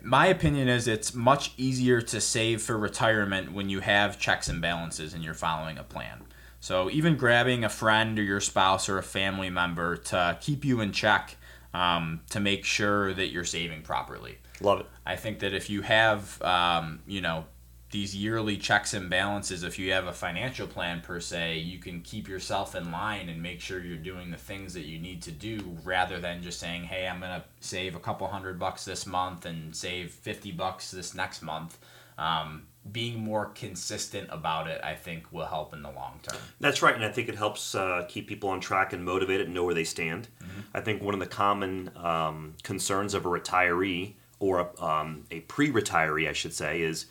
my 0.02 0.26
opinion 0.26 0.68
is 0.68 0.88
it's 0.88 1.14
much 1.14 1.54
easier 1.58 2.02
to 2.02 2.20
save 2.20 2.64
for 2.64 2.76
retirement 2.76 3.52
when 3.52 3.70
you 3.70 3.82
have 3.82 4.20
checks 4.20 4.48
and 4.48 4.60
balances 4.62 5.14
and 5.14 5.24
you're 5.24 5.36
following 5.36 5.78
a 5.78 5.84
plan. 5.84 6.24
So 6.60 6.90
even 6.90 7.18
grabbing 7.18 7.64
a 7.64 7.70
friend 7.70 8.18
or 8.18 8.24
your 8.24 8.42
spouse 8.42 8.90
or 8.90 8.98
a 8.98 9.04
family 9.04 9.52
member 9.52 9.96
to 9.96 10.40
keep 10.42 10.66
you 10.66 10.82
in 10.82 10.92
check 10.92 11.38
um, 11.76 12.22
to 12.32 12.40
make 12.40 12.66
sure 12.66 13.14
that 13.14 13.28
you're 13.28 13.46
saving 13.46 13.84
properly. 13.84 14.40
Love 14.62 14.80
it. 14.80 14.86
I 15.06 15.18
think 15.18 15.40
that 15.40 15.54
if 15.54 15.70
you 15.70 15.84
have, 15.84 16.42
um, 16.42 17.02
you 17.06 17.22
know, 17.22 17.46
these 17.92 18.16
yearly 18.16 18.58
checks 18.58 18.94
and 18.94 19.10
balances, 19.10 19.64
if 19.64 19.78
you 19.78 19.92
have 19.94 20.08
a 20.08 20.14
financial 20.14 20.68
plan 20.68 21.02
per 21.02 21.20
se, 21.20 21.60
you 21.60 21.80
can 21.80 22.02
keep 22.02 22.28
yourself 22.28 22.76
in 22.76 22.92
line 22.92 23.30
and 23.30 23.42
make 23.42 23.62
sure 23.62 23.80
you're 23.80 23.98
doing 23.98 24.32
the 24.32 24.38
things 24.38 24.74
that 24.74 24.86
you 24.86 24.98
need 25.00 25.22
to 25.22 25.32
do 25.32 25.78
rather 25.84 26.20
than 26.20 26.42
just 26.42 26.60
saying, 26.60 26.84
hey, 26.84 27.08
I'm 27.08 27.20
going 27.20 27.40
to 27.40 27.44
save 27.60 27.96
a 27.96 28.00
couple 28.00 28.28
hundred 28.28 28.60
bucks 28.60 28.86
this 28.86 29.06
month 29.06 29.46
and 29.46 29.76
save 29.76 30.12
50 30.12 30.52
bucks 30.52 30.92
this 30.92 31.14
next 31.14 31.42
month. 31.42 31.78
Um, 32.18 32.68
being 32.92 33.20
more 33.20 33.48
consistent 33.48 34.30
about 34.32 34.68
it, 34.68 34.80
I 34.84 34.94
think, 34.94 35.32
will 35.32 35.46
help 35.46 35.74
in 35.74 35.82
the 35.82 35.92
long 35.92 36.20
term. 36.22 36.40
That's 36.60 36.82
right, 36.82 36.96
and 36.96 37.04
I 37.04 37.12
think 37.12 37.30
it 37.30 37.36
helps 37.36 37.76
uh, 37.76 38.06
keep 38.08 38.28
people 38.28 38.50
on 38.50 38.60
track 38.60 38.94
and 38.94 39.04
motivated 39.04 39.48
and 39.48 39.56
know 39.56 39.64
where 39.64 39.74
they 39.74 39.84
stand. 39.84 40.28
I 40.74 40.82
think 40.82 41.02
one 41.02 41.14
of 41.14 41.20
the 41.20 41.26
common 41.26 41.92
um, 41.96 42.54
concerns 42.64 43.14
of 43.14 43.26
a 43.26 43.30
retiree 43.30 44.14
or 44.40 44.60
a, 44.60 44.84
um, 44.84 45.26
a 45.32 45.40
pre-retiree, 45.42 46.30
I 46.30 46.34
should 46.34 46.54
say, 46.54 46.82
is 46.82 47.08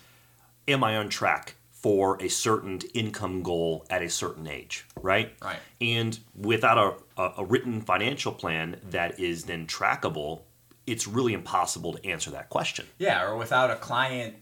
am 0.67 0.83
I 0.83 0.97
on 0.97 1.09
track 1.09 1.55
for 1.71 2.21
a 2.21 2.27
certain 2.27 2.79
income 2.93 3.43
goal 3.43 3.85
at 3.89 4.01
a 4.01 4.09
certain 4.09 4.47
age, 4.47 4.85
right? 4.99 5.33
Right. 5.41 5.59
And 5.79 6.17
without 6.35 6.77
a, 7.17 7.21
a, 7.21 7.33
a 7.37 7.45
written 7.45 7.81
financial 7.81 8.31
plan 8.31 8.71
mm-hmm. 8.71 8.89
that 8.89 9.19
is 9.19 9.43
then 9.43 9.67
trackable, 9.67 10.41
it's 10.87 11.07
really 11.07 11.33
impossible 11.33 11.93
to 11.93 12.05
answer 12.05 12.31
that 12.31 12.49
question. 12.49 12.87
Yeah, 12.97 13.23
or 13.23 13.37
without 13.37 13.69
a 13.69 13.75
client 13.75 14.35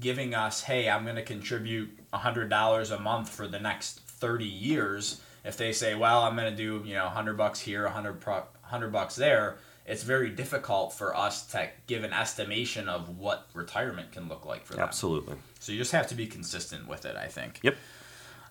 giving 0.00 0.34
us, 0.34 0.62
hey, 0.62 0.88
I'm 0.88 1.04
going 1.04 1.16
to 1.16 1.22
contribute 1.22 1.98
$100 2.12 2.96
a 2.96 3.00
month 3.00 3.28
for 3.28 3.48
the 3.48 3.58
next 3.58 4.00
30 4.00 4.44
years. 4.44 5.20
If 5.44 5.56
they 5.56 5.72
say, 5.72 5.94
well, 5.94 6.22
I'm 6.22 6.36
going 6.36 6.50
to 6.50 6.56
do, 6.56 6.82
you 6.86 6.94
know, 6.94 7.04
100 7.04 7.36
bucks 7.36 7.60
here, 7.60 7.84
100, 7.84 8.20
pro- 8.20 8.34
100 8.34 8.92
bucks 8.92 9.16
there, 9.16 9.56
it's 9.86 10.02
very 10.02 10.30
difficult 10.30 10.92
for 10.92 11.16
us 11.16 11.46
to 11.48 11.68
give 11.86 12.04
an 12.04 12.12
estimation 12.12 12.88
of 12.88 13.18
what 13.18 13.48
retirement 13.54 14.12
can 14.12 14.28
look 14.28 14.46
like 14.46 14.64
for 14.64 14.74
them. 14.74 14.82
Absolutely. 14.82 15.36
So 15.58 15.72
you 15.72 15.78
just 15.78 15.92
have 15.92 16.06
to 16.08 16.14
be 16.14 16.26
consistent 16.26 16.86
with 16.86 17.04
it, 17.04 17.16
I 17.16 17.26
think. 17.26 17.60
Yep. 17.62 17.76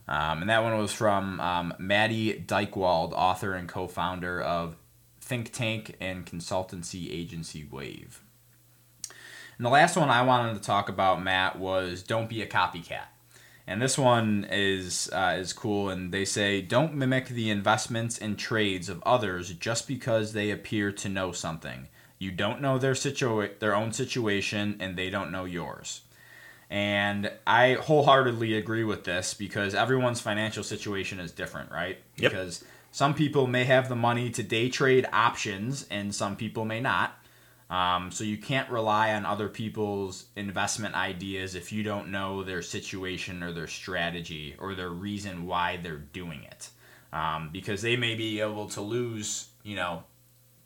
Um, 0.08 0.42
and 0.42 0.50
that 0.50 0.64
one 0.64 0.78
was 0.78 0.92
from 0.92 1.40
um, 1.40 1.74
Maddy 1.78 2.34
Dychtwald, 2.34 3.14
author 3.14 3.54
and 3.54 3.70
co 3.70 3.88
founder 3.88 4.42
of 4.42 4.76
think 5.22 5.54
tank 5.54 5.96
and 6.02 6.26
consultancy 6.26 7.10
agency 7.12 7.66
Wave. 7.70 8.22
And 9.58 9.66
the 9.66 9.70
last 9.70 9.96
one 9.96 10.10
I 10.10 10.24
wanted 10.24 10.56
to 10.56 10.60
talk 10.60 10.90
about, 10.90 11.22
Matt, 11.22 11.60
was 11.60 12.04
don't 12.04 12.28
be 12.28 12.42
a 12.42 12.48
copycat. 12.48 13.06
And 13.72 13.82
this 13.82 13.98
one 13.98 14.46
is 14.52 15.10
uh, 15.14 15.38
is 15.40 15.54
cool, 15.54 15.90
and 15.90 16.12
they 16.12 16.26
say 16.26 16.62
don't 16.62 16.94
mimic 16.94 17.30
the 17.30 17.50
investments 17.50 18.18
and 18.18 18.38
trades 18.38 18.90
of 18.90 19.02
others 19.06 19.54
just 19.54 19.88
because 19.88 20.34
they 20.34 20.52
appear 20.52 20.92
to 20.92 21.08
know 21.08 21.32
something. 21.32 21.88
You 22.20 22.32
don't 22.32 22.62
know 22.62 22.78
their 22.78 22.92
situa- 22.92 23.60
their 23.60 23.74
own 23.74 23.94
situation, 23.94 24.76
and 24.82 24.98
they 24.98 25.10
don't 25.10 25.32
know 25.32 25.46
yours. 25.46 26.02
And 26.70 27.32
I 27.48 27.76
wholeheartedly 27.76 28.58
agree 28.58 28.84
with 28.84 29.06
this 29.06 29.34
because 29.34 29.74
everyone's 29.74 30.20
financial 30.20 30.64
situation 30.66 31.22
is 31.22 31.32
different, 31.32 31.72
right? 31.72 31.98
Yep. 32.18 32.32
Because 32.32 32.66
some 32.92 33.14
people 33.14 33.48
may 33.48 33.64
have 33.64 33.88
the 33.88 33.96
money 33.96 34.30
to 34.32 34.44
day 34.44 34.68
trade 34.68 35.08
options 35.14 35.88
and 35.90 36.14
some 36.14 36.36
people 36.36 36.66
may 36.66 36.82
not. 36.82 37.18
Um, 37.72 38.12
so 38.12 38.26
you 38.26 38.38
can't 38.38 38.70
rely 38.70 39.14
on 39.14 39.26
other 39.26 39.48
people's 39.48 40.26
investment 40.36 40.94
ideas 40.94 41.56
if 41.56 41.72
you 41.72 41.84
don't 41.84 42.12
know 42.12 42.44
their 42.44 42.62
situation 42.62 43.42
or 43.42 43.54
their 43.54 43.68
strategy 43.68 44.56
or 44.60 44.76
their 44.76 44.90
reason 44.90 45.48
why 45.48 45.80
they're 45.82 45.96
doing 45.96 46.44
it. 46.44 46.70
Um, 47.14 47.50
because 47.52 47.82
they 47.82 47.96
may 47.96 48.16
be 48.16 48.42
able 48.42 48.68
to 48.70 48.82
lose, 48.82 49.48
you 49.64 49.78
know, 49.78 50.04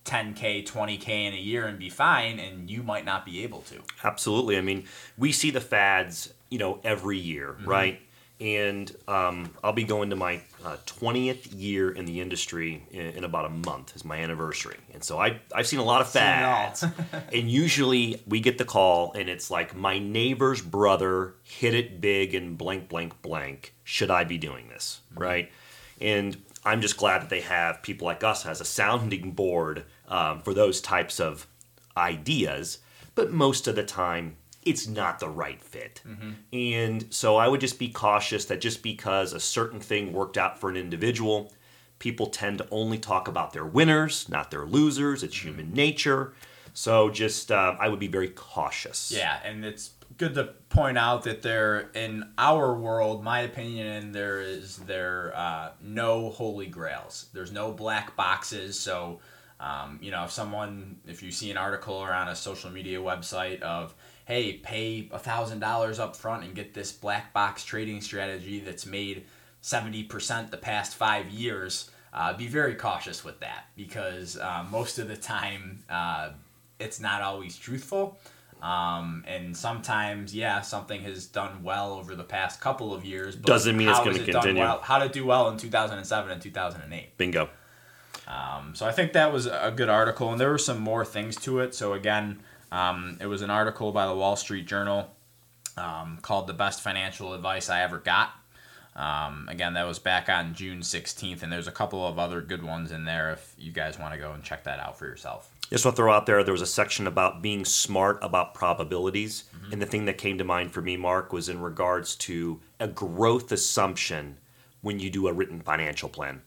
10k 0.06 0.68
20k 0.68 1.10
in 1.10 1.34
a 1.34 1.38
year 1.38 1.66
and 1.66 1.80
be 1.80 1.90
fine 1.90 2.38
and 2.38 2.70
you 2.70 2.84
might 2.84 3.06
not 3.06 3.26
be 3.26 3.44
able 3.44 3.62
to 3.62 3.82
Absolutely. 4.04 4.56
I 4.56 4.62
mean, 4.62 4.86
we 5.18 5.32
see 5.32 5.50
the 5.50 5.62
fads, 5.62 6.32
you 6.50 6.60
know, 6.60 6.80
every 6.84 7.18
year, 7.18 7.56
right? 7.66 8.00
And 8.40 8.94
um, 9.08 9.52
I'll 9.64 9.74
be 9.74 9.86
going 9.86 10.10
to 10.10 10.16
my 10.16 10.42
uh, 10.64 10.78
20th 10.86 11.48
year 11.54 11.90
in 11.90 12.06
the 12.06 12.20
industry 12.20 12.84
in, 12.92 13.02
in 13.02 13.24
about 13.24 13.46
a 13.46 13.50
month 13.50 13.96
is 13.96 14.04
my 14.04 14.18
anniversary. 14.18 14.78
And 14.94 15.04
so 15.04 15.18
I, 15.20 15.40
I've 15.54 15.68
seen 15.68 15.80
a 15.80 15.84
lot 15.84 16.02
of 16.02 16.10
fads. 16.10 16.84
and 17.34 17.50
usually 17.50 18.22
we 18.28 18.42
get 18.42 18.58
the 18.58 18.66
call 18.66 19.14
and 19.14 19.30
it's 19.30 19.50
like, 19.50 19.76
my 19.76 20.00
neighbor's 20.00 20.62
brother 20.62 21.36
hit 21.44 21.74
it 21.74 22.02
big 22.02 22.36
and 22.36 22.58
blank, 22.58 22.90
blank, 22.90 23.22
blank. 23.22 23.74
Should 23.84 24.12
I 24.12 24.26
be 24.26 24.38
doing 24.38 24.68
this? 24.68 25.00
Right? 25.16 25.50
And 26.02 26.38
I'm 26.66 26.82
just 26.82 26.98
glad 26.98 27.22
that 27.22 27.30
they 27.30 27.42
have 27.42 27.84
people 27.84 28.06
like 28.06 28.24
us 28.24 28.46
as 28.46 28.60
a 28.60 28.66
sounding 28.66 29.32
board 29.32 29.86
um, 30.08 30.42
for 30.42 30.54
those 30.54 30.82
types 30.82 31.20
of 31.20 31.48
ideas. 31.96 32.80
But 33.14 33.32
most 33.32 33.68
of 33.68 33.76
the 33.76 33.84
time, 33.84 34.36
it's 34.66 34.88
not 34.88 35.20
the 35.20 35.30
right 35.30 35.62
fit. 35.62 36.02
And 36.52 37.06
so 37.14 37.38
I 37.38 37.48
would 37.48 37.62
just 37.62 37.78
be 37.78 37.90
cautious 37.90 38.46
that 38.46 38.60
just 38.60 38.82
because 38.82 39.32
a 39.32 39.40
certain 39.40 39.80
thing 39.80 40.12
worked 40.12 40.38
out 40.38 40.60
for 40.60 40.70
an 40.70 40.76
individual, 40.76 41.54
people 42.00 42.28
tend 42.28 42.58
to 42.58 42.68
only 42.72 42.98
talk 42.98 43.28
about 43.28 43.54
their 43.54 43.66
winners, 43.66 44.28
not 44.28 44.50
their 44.52 44.66
losers. 44.66 45.22
It's 45.22 45.44
human 45.44 45.72
nature. 45.72 46.34
So 46.74 47.10
just, 47.10 47.52
uh, 47.52 47.76
I 47.80 47.88
would 47.88 48.00
be 48.00 48.08
very 48.08 48.30
cautious. 48.30 49.12
Yeah, 49.16 49.40
and 49.46 49.64
it's 49.64 49.92
good 50.18 50.34
to 50.34 50.46
point 50.70 50.98
out 50.98 51.24
that 51.24 51.42
there, 51.42 51.90
in 51.94 52.30
our 52.38 52.74
world, 52.74 53.24
my 53.24 53.42
opinion, 53.42 54.12
there 54.12 54.42
is 54.42 54.78
there 54.80 55.32
uh, 55.36 55.70
no 55.82 56.32
holy 56.32 56.68
grails. 56.68 57.28
There's 57.34 57.52
no 57.52 57.72
black 57.72 58.16
boxes. 58.16 58.80
So, 58.80 59.20
um, 59.60 60.00
you 60.02 60.12
know, 60.12 60.26
if 60.26 60.32
someone, 60.32 60.98
if 61.08 61.24
you 61.24 61.32
see 61.32 61.52
an 61.52 61.58
article 61.58 61.94
or 61.94 62.12
on 62.12 62.28
a 62.28 62.36
social 62.36 62.72
media 62.72 63.00
website 63.00 63.62
of, 63.62 63.94
hey, 64.26 64.54
pay 64.54 65.10
a 65.12 65.20
thousand 65.20 65.60
dollars 65.60 66.00
up 66.00 66.16
front 66.16 66.44
and 66.44 66.54
get 66.56 66.74
this 66.74 66.92
black 66.92 67.34
box 67.34 67.64
trading 67.64 68.02
strategy 68.02 68.60
that's 68.60 68.86
made 68.86 69.26
seventy 69.62 70.04
percent 70.04 70.52
the 70.52 70.58
past 70.58 70.96
five 70.96 71.30
years. 71.30 71.90
Uh, 72.14 72.36
be 72.36 72.48
very 72.48 72.76
cautious 72.76 73.24
with 73.24 73.40
that 73.42 73.66
because 73.76 74.38
uh, 74.38 74.66
most 74.70 75.00
of 75.00 75.08
the 75.08 75.18
time 75.18 75.84
uh, 75.90 76.30
it's 76.80 77.00
not 77.00 77.22
always 77.22 77.58
truthful. 77.58 78.18
Um, 78.62 79.24
and 79.28 79.56
sometimes, 79.56 80.34
yeah, 80.34 80.62
something 80.62 81.02
has 81.02 81.28
done 81.28 81.62
well 81.62 81.94
over 81.94 82.16
the 82.16 82.24
past 82.24 82.62
couple 82.62 82.94
of 82.94 83.06
years. 83.06 83.36
But 83.36 83.46
Doesn't 83.46 83.78
mean 83.78 83.90
it's 83.90 84.00
it 84.00 84.32
done 84.32 84.42
continue. 84.42 84.62
Well, 84.62 84.80
how 84.82 85.02
it 85.02 85.14
do 85.14 85.26
well 85.26 85.50
in 85.50 85.58
2007 85.58 86.32
and 86.32 86.42
2008? 86.42 87.18
Bingo. 87.18 87.50
Um, 88.28 88.74
so 88.74 88.88
I 88.88 88.92
think 88.92 89.14
that 89.14 89.32
was 89.32 89.46
a 89.46 89.72
good 89.76 89.90
article, 89.90 90.32
and 90.32 90.40
there 90.40 90.50
were 90.50 90.58
some 90.58 90.80
more 90.80 91.06
things 91.06 91.36
to 91.38 91.60
it. 91.60 91.76
So 91.76 91.94
again, 91.94 92.42
um, 92.76 93.18
it 93.22 93.28
was 93.28 93.42
an 93.42 93.50
article 93.50 93.92
by 93.92 94.06
the 94.06 94.16
Wall 94.16 94.36
Street 94.36 94.68
Journal 94.68 95.10
um, 95.78 96.20
called 96.22 96.48
"The 96.48 96.54
Best 96.54 96.82
Financial 96.82 97.34
Advice 97.34 97.70
I 97.70 97.82
Ever 97.82 98.00
Got." 98.00 98.32
Um, 98.96 99.50
again, 99.50 99.74
that 99.74 99.86
was 99.86 100.00
back 100.00 100.30
on 100.30 100.54
June 100.54 100.80
16th, 100.80 101.44
and 101.44 101.52
there's 101.52 101.68
a 101.68 101.72
couple 101.72 102.08
of 102.08 102.18
other 102.18 102.40
good 102.40 102.64
ones 102.64 102.92
in 102.92 103.04
there 103.04 103.34
if 103.34 103.54
you 103.58 103.72
guys 103.72 104.00
want 104.00 104.14
to 104.14 104.20
go 104.20 104.32
and 104.32 104.42
check 104.42 104.64
that 104.64 104.80
out 104.80 104.98
for 104.98 105.06
yourself. 105.06 105.52
Just 105.70 105.84
want 105.84 105.98
to 105.98 106.02
throw 106.02 106.14
out 106.14 106.26
there, 106.26 106.44
there 106.44 106.54
was 106.54 106.62
a 106.62 106.68
section 106.68 107.08
about 107.08 107.42
being 107.42 107.66
smart 107.66 108.20
about 108.22 108.54
probabilities. 108.54 109.46
And 109.72 109.82
the 109.82 109.86
thing 109.86 110.06
that 110.06 110.18
came 110.18 110.38
to 110.38 110.44
mind 110.44 110.72
for 110.72 110.82
me, 110.82 110.96
Mark, 110.96 111.34
was 111.34 111.50
in 111.50 111.60
regards 111.60 112.16
to 112.18 112.62
a 112.80 112.88
growth 112.88 113.52
assumption 113.52 114.38
when 114.82 115.00
you 115.00 115.10
do 115.10 115.28
a 115.28 115.34
written 115.34 115.60
financial 115.60 116.08
plan. 116.08 116.44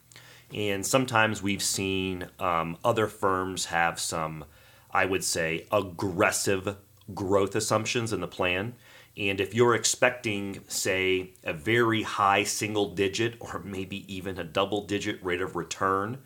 And 0.55 0.87
sometimes 0.87 1.43
we've 1.43 1.63
seen 1.63 2.29
um, 2.39 2.79
other 2.85 3.09
firms 3.09 3.67
have 3.67 3.99
some, 3.99 4.45
I 4.91 5.05
would 5.05 5.25
say, 5.25 5.67
aggressive 5.71 6.77
growth 7.15 7.55
assumptions 7.55 8.13
in 8.13 8.21
the 8.21 8.29
plan. 8.29 8.75
And 9.17 9.41
if 9.41 9.55
you're 9.55 9.75
expecting, 9.75 10.61
say, 10.69 11.33
a 11.43 11.53
very 11.53 12.03
high 12.03 12.45
single 12.45 12.95
digit 12.95 13.35
or 13.41 13.61
maybe 13.65 14.13
even 14.13 14.39
a 14.39 14.45
double 14.45 14.87
digit 14.87 15.23
rate 15.25 15.41
of 15.41 15.57
return, 15.57 16.19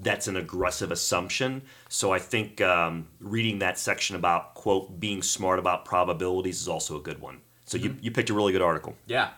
that's 0.00 0.26
an 0.26 0.36
aggressive 0.36 0.90
assumption. 0.90 1.62
So 1.88 2.12
I 2.12 2.18
think 2.18 2.60
um, 2.60 3.08
reading 3.20 3.60
that 3.60 3.78
section 3.78 4.16
about 4.16 4.54
quote 4.54 5.00
being 5.00 5.22
smart 5.22 5.58
about 5.58 5.84
probabilities 5.84 6.60
is 6.60 6.68
also 6.68 6.96
a 6.96 7.00
good 7.00 7.20
one. 7.20 7.40
So 7.64 7.78
you, 7.78 7.96
you 8.00 8.10
picked 8.10 8.30
a 8.30 8.34
really 8.34 8.52
good 8.52 8.62
article. 8.62 8.96
Yeah. 9.06 9.30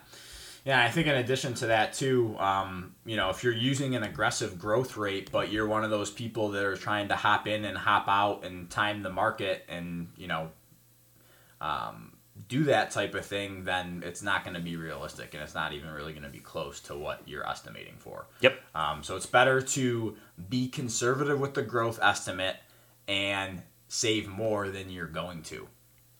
Yeah, 0.63 0.83
I 0.83 0.89
think 0.91 1.07
in 1.07 1.15
addition 1.15 1.55
to 1.55 1.67
that 1.67 1.93
too, 1.93 2.35
um, 2.37 2.95
you 3.05 3.17
know, 3.17 3.29
if 3.29 3.43
you're 3.43 3.53
using 3.53 3.95
an 3.95 4.03
aggressive 4.03 4.59
growth 4.59 4.95
rate, 4.95 5.31
but 5.31 5.51
you're 5.51 5.67
one 5.67 5.83
of 5.83 5.89
those 5.89 6.11
people 6.11 6.49
that 6.49 6.63
are 6.63 6.75
trying 6.75 7.07
to 7.07 7.15
hop 7.15 7.47
in 7.47 7.65
and 7.65 7.77
hop 7.77 8.07
out 8.07 8.45
and 8.45 8.69
time 8.69 9.01
the 9.01 9.09
market 9.09 9.65
and 9.67 10.09
you 10.17 10.27
know, 10.27 10.49
um, 11.59 12.13
do 12.47 12.63
that 12.65 12.91
type 12.91 13.15
of 13.15 13.25
thing, 13.25 13.63
then 13.63 14.03
it's 14.05 14.21
not 14.21 14.43
going 14.43 14.55
to 14.55 14.61
be 14.61 14.75
realistic 14.75 15.33
and 15.33 15.41
it's 15.41 15.55
not 15.55 15.73
even 15.73 15.89
really 15.91 16.11
going 16.11 16.23
to 16.23 16.29
be 16.29 16.39
close 16.39 16.79
to 16.81 16.95
what 16.95 17.21
you're 17.25 17.47
estimating 17.47 17.95
for. 17.97 18.27
Yep. 18.41 18.59
Um, 18.75 19.03
so 19.03 19.15
it's 19.15 19.25
better 19.25 19.61
to 19.61 20.15
be 20.49 20.67
conservative 20.67 21.39
with 21.39 21.53
the 21.53 21.61
growth 21.61 21.99
estimate 22.01 22.57
and 23.07 23.61
save 23.87 24.27
more 24.27 24.69
than 24.69 24.89
you're 24.89 25.07
going 25.07 25.43
to. 25.43 25.67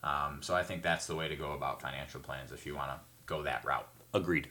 Um, 0.04 0.40
so 0.42 0.54
I 0.54 0.62
think 0.62 0.82
that's 0.82 1.06
the 1.06 1.14
way 1.14 1.28
to 1.28 1.36
go 1.36 1.52
about 1.52 1.80
financial 1.80 2.20
plans 2.20 2.50
if 2.50 2.66
you 2.66 2.74
want 2.74 2.90
to 2.90 2.96
go 3.26 3.42
that 3.44 3.64
route. 3.64 3.88
Agreed. 4.14 4.48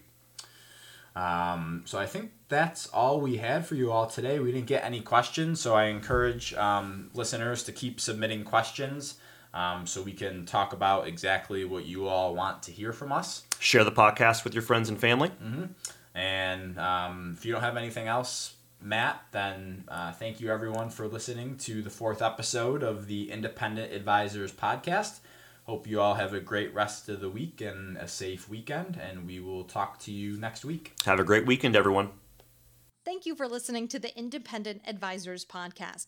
Um, 1.16 1.84
so 1.86 2.00
I 2.00 2.06
think 2.06 2.32
that's 2.48 2.88
all 2.88 3.20
we 3.20 3.38
had 3.38 3.66
for 3.66 3.76
you 3.76 3.92
all 3.92 4.08
today. 4.08 4.40
We 4.40 4.52
didn't 4.52 4.68
get 4.68 4.84
any 4.84 5.02
questions, 5.02 5.60
so 5.60 5.76
I 5.76 5.86
encourage 5.86 6.54
um, 6.54 7.10
listeners 7.14 7.64
to 7.64 7.72
keep 7.72 8.00
submitting 8.00 8.44
questions 8.44 9.16
um, 9.54 9.86
so 9.86 10.02
we 10.02 10.14
can 10.14 10.46
talk 10.46 10.72
about 10.72 11.08
exactly 11.08 11.66
what 11.66 11.86
you 11.86 12.08
all 12.08 12.34
want 12.34 12.64
to 12.64 12.72
hear 12.72 12.94
from 12.94 13.12
us. 13.12 13.44
Share 13.60 13.84
the 13.84 13.92
podcast 13.92 14.44
with 14.44 14.54
your 14.54 14.64
friends 14.64 14.88
and 14.88 15.00
family. 15.00 15.32
And 16.16 16.80
um, 16.80 17.36
if 17.38 17.46
you 17.46 17.52
don't 17.52 17.62
have 17.62 17.78
anything 17.78 18.08
else, 18.08 18.56
Matt, 18.82 19.22
then 19.32 19.84
uh, 19.88 20.12
thank 20.14 20.40
you 20.40 20.52
everyone 20.52 20.90
for 20.90 21.08
listening 21.08 21.58
to 21.60 21.82
the 21.82 21.90
fourth 21.90 22.22
episode 22.22 22.84
of 22.84 23.08
the 23.08 23.32
Independent 23.32 23.94
Advisors 23.94 24.52
podcast. 24.52 25.20
Hope 25.72 25.88
you 25.88 26.02
all 26.02 26.16
have 26.16 26.34
a 26.34 26.42
great 26.42 26.74
rest 26.74 27.08
of 27.08 27.22
the 27.22 27.30
week 27.30 27.62
and 27.62 27.96
a 27.96 28.06
safe 28.06 28.50
weekend, 28.50 29.00
and 29.02 29.26
we 29.26 29.40
will 29.40 29.64
talk 29.64 30.00
to 30.00 30.12
you 30.12 30.36
next 30.36 30.66
week. 30.66 30.92
Have 31.06 31.18
a 31.18 31.24
great 31.24 31.46
weekend, 31.46 31.78
everyone. 31.78 32.10
Thank 33.06 33.26
you 33.26 33.36
for 33.36 33.48
listening 33.48 33.88
to 33.88 33.98
the 33.98 34.14
Independent 34.20 34.82
Advisors 34.86 35.46
Podcast. 35.46 36.08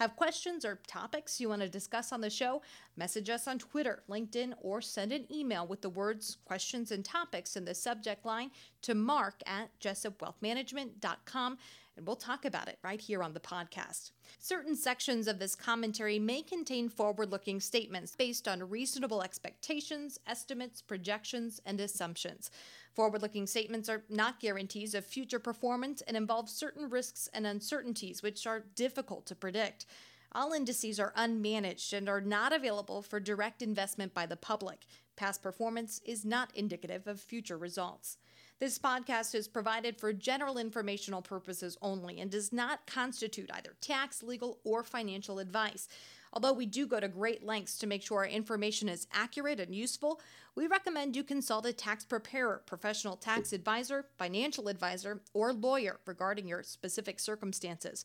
Have 0.00 0.16
questions 0.16 0.64
or 0.64 0.80
topics 0.86 1.42
you 1.42 1.50
want 1.50 1.60
to 1.60 1.68
discuss 1.68 2.10
on 2.10 2.22
the 2.22 2.30
show? 2.30 2.62
Message 2.96 3.28
us 3.28 3.46
on 3.46 3.58
Twitter, 3.58 4.02
LinkedIn, 4.08 4.54
or 4.62 4.80
send 4.80 5.12
an 5.12 5.30
email 5.30 5.66
with 5.66 5.82
the 5.82 5.90
words 5.90 6.38
questions 6.46 6.90
and 6.90 7.04
topics 7.04 7.54
in 7.54 7.66
the 7.66 7.74
subject 7.74 8.24
line 8.24 8.50
to 8.80 8.94
mark 8.94 9.42
at 9.44 9.68
jessupwealthmanagement.com 9.78 11.58
and 12.00 12.06
we'll 12.06 12.16
talk 12.16 12.46
about 12.46 12.66
it 12.66 12.78
right 12.82 12.98
here 12.98 13.22
on 13.22 13.34
the 13.34 13.40
podcast. 13.40 14.12
Certain 14.38 14.74
sections 14.74 15.28
of 15.28 15.38
this 15.38 15.54
commentary 15.54 16.18
may 16.18 16.40
contain 16.40 16.88
forward 16.88 17.30
looking 17.30 17.60
statements 17.60 18.16
based 18.16 18.48
on 18.48 18.70
reasonable 18.70 19.22
expectations, 19.22 20.18
estimates, 20.26 20.80
projections, 20.80 21.60
and 21.66 21.78
assumptions. 21.78 22.50
Forward 22.94 23.20
looking 23.20 23.46
statements 23.46 23.90
are 23.90 24.02
not 24.08 24.40
guarantees 24.40 24.94
of 24.94 25.04
future 25.04 25.38
performance 25.38 26.00
and 26.00 26.16
involve 26.16 26.48
certain 26.48 26.88
risks 26.88 27.28
and 27.34 27.46
uncertainties 27.46 28.22
which 28.22 28.46
are 28.46 28.64
difficult 28.74 29.26
to 29.26 29.34
predict. 29.34 29.84
All 30.32 30.54
indices 30.54 30.98
are 30.98 31.12
unmanaged 31.18 31.92
and 31.92 32.08
are 32.08 32.22
not 32.22 32.54
available 32.54 33.02
for 33.02 33.20
direct 33.20 33.60
investment 33.60 34.14
by 34.14 34.24
the 34.24 34.36
public. 34.36 34.86
Past 35.16 35.42
performance 35.42 36.00
is 36.06 36.24
not 36.24 36.50
indicative 36.54 37.06
of 37.06 37.20
future 37.20 37.58
results. 37.58 38.16
This 38.60 38.78
podcast 38.78 39.34
is 39.34 39.48
provided 39.48 39.96
for 39.96 40.12
general 40.12 40.58
informational 40.58 41.22
purposes 41.22 41.78
only 41.80 42.20
and 42.20 42.30
does 42.30 42.52
not 42.52 42.86
constitute 42.86 43.50
either 43.54 43.74
tax, 43.80 44.22
legal, 44.22 44.58
or 44.64 44.84
financial 44.84 45.38
advice. 45.38 45.88
Although 46.34 46.52
we 46.52 46.66
do 46.66 46.86
go 46.86 47.00
to 47.00 47.08
great 47.08 47.42
lengths 47.42 47.78
to 47.78 47.86
make 47.86 48.02
sure 48.02 48.18
our 48.18 48.26
information 48.26 48.90
is 48.90 49.06
accurate 49.14 49.60
and 49.60 49.74
useful, 49.74 50.20
we 50.54 50.66
recommend 50.66 51.16
you 51.16 51.24
consult 51.24 51.64
a 51.64 51.72
tax 51.72 52.04
preparer, 52.04 52.60
professional 52.66 53.16
tax 53.16 53.54
advisor, 53.54 54.04
financial 54.18 54.68
advisor, 54.68 55.22
or 55.32 55.54
lawyer 55.54 55.98
regarding 56.04 56.46
your 56.46 56.62
specific 56.62 57.18
circumstances. 57.18 58.04